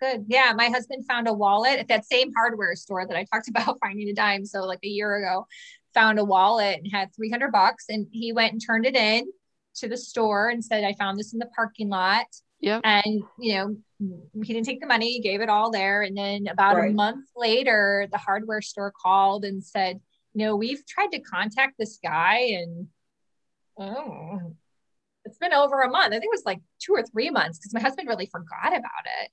[0.00, 0.26] Good.
[0.28, 0.52] Yeah.
[0.56, 4.08] My husband found a wallet at that same hardware store that I talked about finding
[4.08, 4.46] a dime.
[4.46, 5.46] So like a year ago,
[5.92, 9.26] found a wallet and had 300 bucks and he went and turned it in
[9.76, 12.26] to the store and said, I found this in the parking lot.
[12.60, 12.80] Yeah.
[12.82, 13.76] And, you know,
[14.42, 16.02] he didn't take the money, he gave it all there.
[16.02, 16.90] And then about right.
[16.90, 20.00] a month later, the hardware store called and said,
[20.34, 22.88] you know, we've tried to contact this guy and
[23.78, 24.54] oh,
[25.24, 26.08] it's been over a month.
[26.08, 29.06] I think it was like two or three months because my husband really forgot about
[29.22, 29.30] it.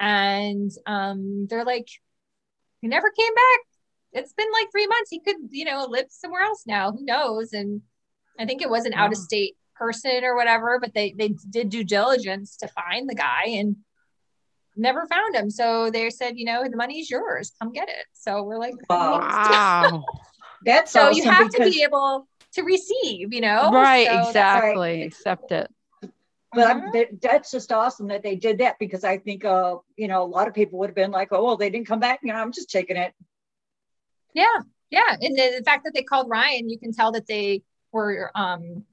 [0.00, 1.88] And um, they're like,
[2.80, 3.60] he never came back.
[4.12, 5.10] It's been like three months.
[5.10, 6.92] He could, you know, live somewhere else now.
[6.92, 7.52] Who knows?
[7.52, 7.82] And
[8.38, 11.70] I think it was an out of state person or whatever, but they they did
[11.70, 13.76] due diligence to find the guy and
[14.78, 15.50] never found him.
[15.50, 17.52] So they said, you know, the money's yours.
[17.60, 18.06] Come get it.
[18.12, 20.04] So we're like, wow.
[20.64, 21.66] that's so awesome you have because...
[21.66, 23.70] to be able to receive, you know?
[23.70, 25.00] Right, so exactly.
[25.00, 25.06] Right.
[25.06, 25.70] Accept it.
[26.54, 27.16] But mm-hmm.
[27.20, 30.48] that's just awesome that they did that because I think, uh, you know, a lot
[30.48, 32.20] of people would have been like, oh, well, they didn't come back.
[32.22, 33.12] You know, I'm just taking it.
[34.32, 34.60] Yeah.
[34.90, 35.16] Yeah.
[35.20, 37.62] And the, the fact that they called Ryan, you can tell that they
[37.92, 38.84] were um,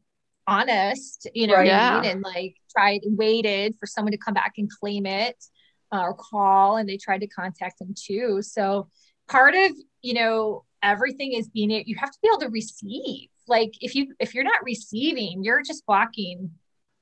[0.48, 1.68] honest, you know, right.
[1.68, 1.98] yeah.
[1.98, 2.12] I mean?
[2.12, 5.44] and like tried waited for someone to come back and claim it
[5.92, 8.42] uh, or call, and they tried to contact them too.
[8.42, 8.90] So
[9.28, 9.72] part of
[10.02, 13.30] you know everything is being you have to be able to receive.
[13.48, 16.52] Like if you if you're not receiving, you're just blocking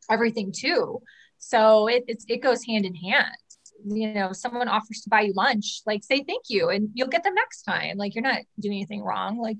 [0.09, 1.01] everything too.
[1.37, 3.35] So it it's, it goes hand in hand.
[3.85, 7.23] You know, someone offers to buy you lunch, like say thank you, and you'll get
[7.23, 7.97] them next time.
[7.97, 9.37] Like you're not doing anything wrong.
[9.39, 9.57] Like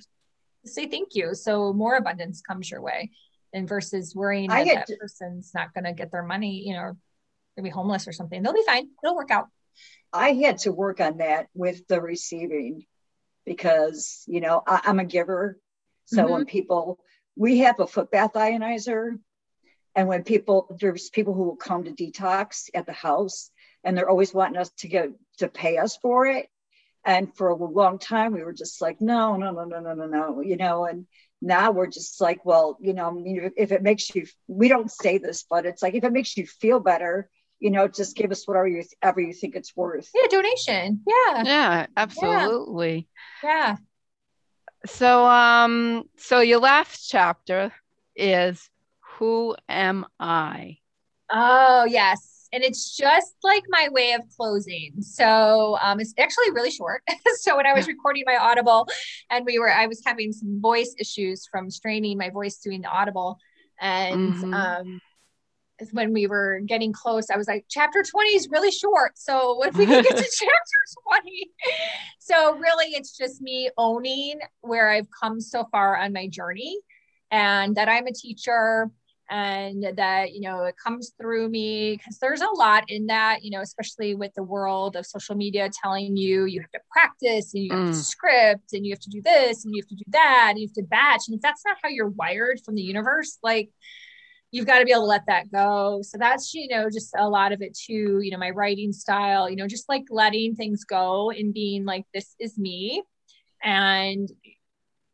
[0.66, 1.34] say thank you.
[1.34, 3.12] So more abundance comes your way
[3.54, 6.98] and versus worrying that that to, person's not going to get their money, you know,
[7.56, 8.42] gonna be homeless or something.
[8.42, 8.90] They'll be fine.
[9.04, 9.48] It'll work out.
[10.12, 12.86] I had to work on that with the receiving
[13.46, 15.60] because, you know, I, am a giver.
[16.06, 16.32] So mm-hmm.
[16.32, 17.00] when people,
[17.36, 19.20] we have a foot bath ionizer.
[19.96, 23.52] And when people, there's people who will come to detox at the house
[23.84, 26.48] and they're always wanting us to get to pay us for it.
[27.06, 30.06] And for a long time, we were just like, no, no, no, no, no, no,
[30.06, 31.06] no, you know, and
[31.44, 33.22] now we're just like, well, you know,
[33.58, 36.48] if it makes you, we don't say this, but it's like if it makes you
[36.48, 37.30] feel better,
[37.60, 40.10] you know, just give us whatever you ever you think it's worth.
[40.16, 41.02] Yeah, donation.
[41.06, 41.44] Yeah.
[41.44, 43.08] Yeah, absolutely.
[43.44, 43.76] Yeah.
[44.86, 47.72] So, um, so your last chapter
[48.16, 48.70] is
[49.18, 50.78] who am I?
[51.32, 55.02] Oh yes and it's just like my way of closing.
[55.02, 57.02] So um, it's actually really short.
[57.40, 58.88] so when I was recording my Audible,
[59.32, 62.90] and we were, I was having some voice issues from straining my voice doing the
[62.90, 63.40] Audible,
[63.82, 64.54] and mm-hmm.
[64.54, 65.02] um,
[65.92, 69.18] when we were getting close, I was like, chapter 20 is really short.
[69.18, 71.52] So if we can get to chapter 20?
[72.20, 76.78] So really it's just me owning where I've come so far on my journey
[77.32, 78.92] and that I'm a teacher
[79.30, 83.52] and that you know it comes through me because there's a lot in that you
[83.52, 87.64] know especially with the world of social media telling you you have to practice and
[87.64, 87.88] you have mm.
[87.88, 90.60] to script and you have to do this and you have to do that and
[90.60, 91.22] you have to batch.
[91.28, 93.70] And if that's not how you're wired from the universe like
[94.52, 96.02] you've got to be able to let that go.
[96.04, 99.50] So that's you know just a lot of it too you know my writing style
[99.50, 103.04] you know just like letting things go and being like this is me.
[103.64, 104.30] And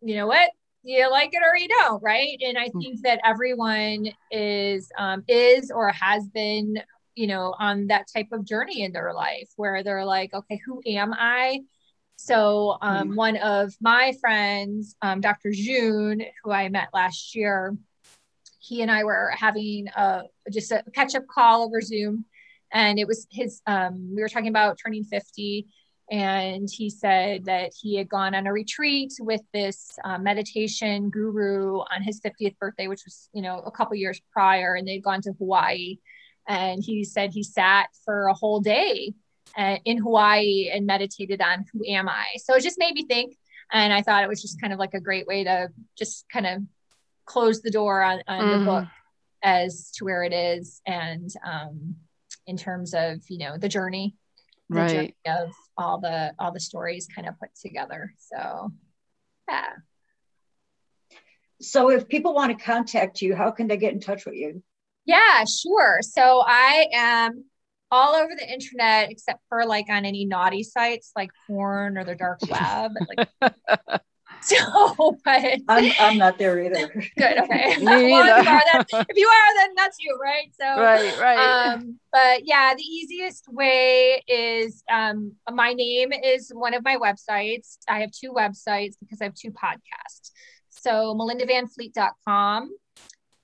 [0.02, 0.50] you know what
[0.84, 2.38] you like it or you don't right?
[2.42, 2.80] And i hmm.
[2.80, 6.82] think that everyone is um, is or has been
[7.16, 10.82] you know on that type of journey in their life where they're like okay who
[10.86, 11.62] am i?
[12.16, 17.76] So um, mm one of my friends um, dr june who i met last year
[18.60, 22.26] he and i were having a just a catch up call over zoom
[22.72, 25.68] and it was his um, we were talking about turning 50
[26.12, 31.80] and he said that he had gone on a retreat with this uh, meditation guru
[31.80, 35.22] on his 50th birthday which was you know a couple years prior and they'd gone
[35.22, 35.98] to hawaii.
[36.48, 39.14] And he said he sat for a whole day
[39.56, 42.26] uh, in hawaii and meditated on who am i.
[42.38, 43.36] So it just made me think
[43.72, 46.46] and i thought it was just kind of like a great way to just kind
[46.46, 46.62] of
[47.26, 48.60] close the door on, on mm.
[48.60, 48.88] the book
[49.44, 51.96] as to where it is and um,
[52.48, 54.16] in terms of you know the journey
[54.70, 54.90] the right.
[54.90, 58.14] journey of all the all the stories kind of put together.
[58.18, 58.72] So
[59.48, 59.74] yeah.
[61.62, 64.64] So if people want to contact you how can they get in touch with you?
[65.06, 66.00] Yeah sure.
[66.02, 67.46] So i am
[67.92, 72.16] all over the internet except for like on any naughty sites like porn or the
[72.16, 72.92] dark web
[73.42, 73.52] like
[74.42, 76.88] So, but I'm, I'm not there either.
[77.18, 77.40] Good.
[77.40, 77.76] Okay.
[77.82, 80.50] well, if, you are, then, if you are, then that's you, right?
[80.60, 81.74] So, right, right.
[81.74, 87.78] Um, but yeah, the easiest way is um, my name is one of my websites.
[87.88, 90.32] I have two websites because I have two podcasts.
[90.70, 92.72] So, melindavanfleet.com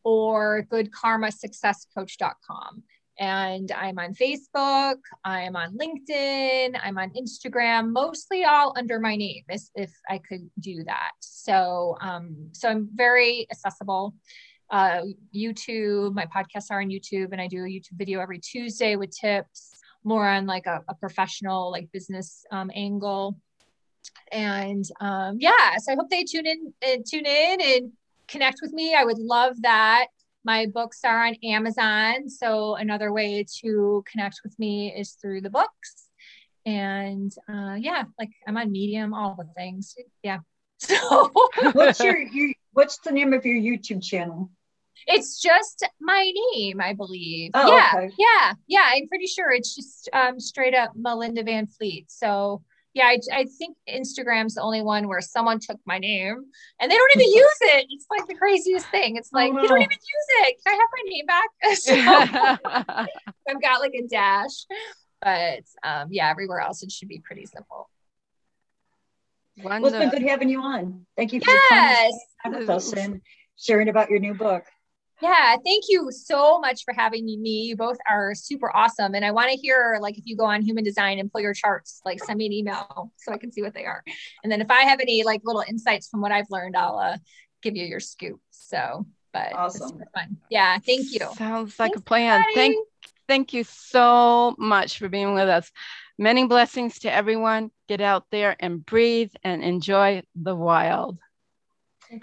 [0.04, 2.84] or goodkarmasuccesscoach.com
[3.20, 9.44] and I'm on Facebook, I'm on LinkedIn, I'm on Instagram, mostly all under my name,
[9.50, 11.12] if, I could do that.
[11.20, 14.14] So, um, so I'm very accessible.
[14.70, 15.02] Uh,
[15.34, 19.16] YouTube, my podcasts are on YouTube, and I do a YouTube video every Tuesday with
[19.16, 19.72] tips,
[20.04, 23.38] more on like a, a professional, like business um, angle.
[24.32, 27.92] And um, yeah, so I hope they tune in uh, tune in and
[28.28, 28.96] connect with me.
[28.96, 30.08] I would love that.
[30.46, 32.30] My books are on Amazon.
[32.30, 36.10] So another way to connect with me is through the books.
[36.66, 39.96] And uh, yeah, like I'm on Medium, all the things.
[40.24, 40.40] Yeah.
[40.78, 41.32] So
[41.72, 44.52] what's your you, what's the name of your YouTube channel?
[45.08, 47.52] It's just my name, I believe.
[47.54, 48.14] Oh, yeah, okay.
[48.20, 48.90] yeah, yeah.
[48.92, 52.12] I'm pretty sure it's just um, straight up Melinda Van Fleet.
[52.12, 52.62] So
[52.96, 56.46] yeah, I, I think Instagram's the only one where someone took my name
[56.80, 57.88] and they don't even use it.
[57.90, 59.18] It's like the craziest thing.
[59.18, 59.62] It's like, oh, no.
[59.62, 60.56] you don't even use it.
[60.66, 61.50] Can I have my name back?
[61.76, 63.10] so
[63.50, 64.66] I've got like a dash.
[65.22, 67.90] But um, yeah, everywhere else it should be pretty simple.
[69.62, 71.06] Well, it's been good having you on.
[71.18, 72.14] Thank you for yes.
[72.44, 73.22] coming with us and
[73.58, 74.64] sharing about your new book.
[75.22, 77.64] Yeah, thank you so much for having me.
[77.64, 79.16] You both are super awesome.
[79.16, 81.54] And I want to hear like if you go on human design and pull your
[81.54, 84.04] charts, like send me an email so I can see what they are.
[84.44, 87.18] And then if I have any like little insights from what I've learned, I'll uh,
[87.62, 88.42] give you your scoop.
[88.52, 90.04] So, but awesome.
[90.14, 90.38] fun.
[90.50, 91.28] Yeah, thank you.
[91.36, 92.44] Sounds like Thanks, a plan.
[92.54, 92.76] Thank
[93.28, 95.72] thank you so much for being with us.
[96.18, 97.72] Many blessings to everyone.
[97.88, 101.20] Get out there and breathe and enjoy the wild.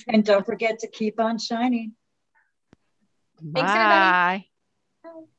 [0.06, 1.94] And don't forget to keep on shining.
[3.42, 3.60] Bye.
[3.60, 4.18] Thanks, everybody.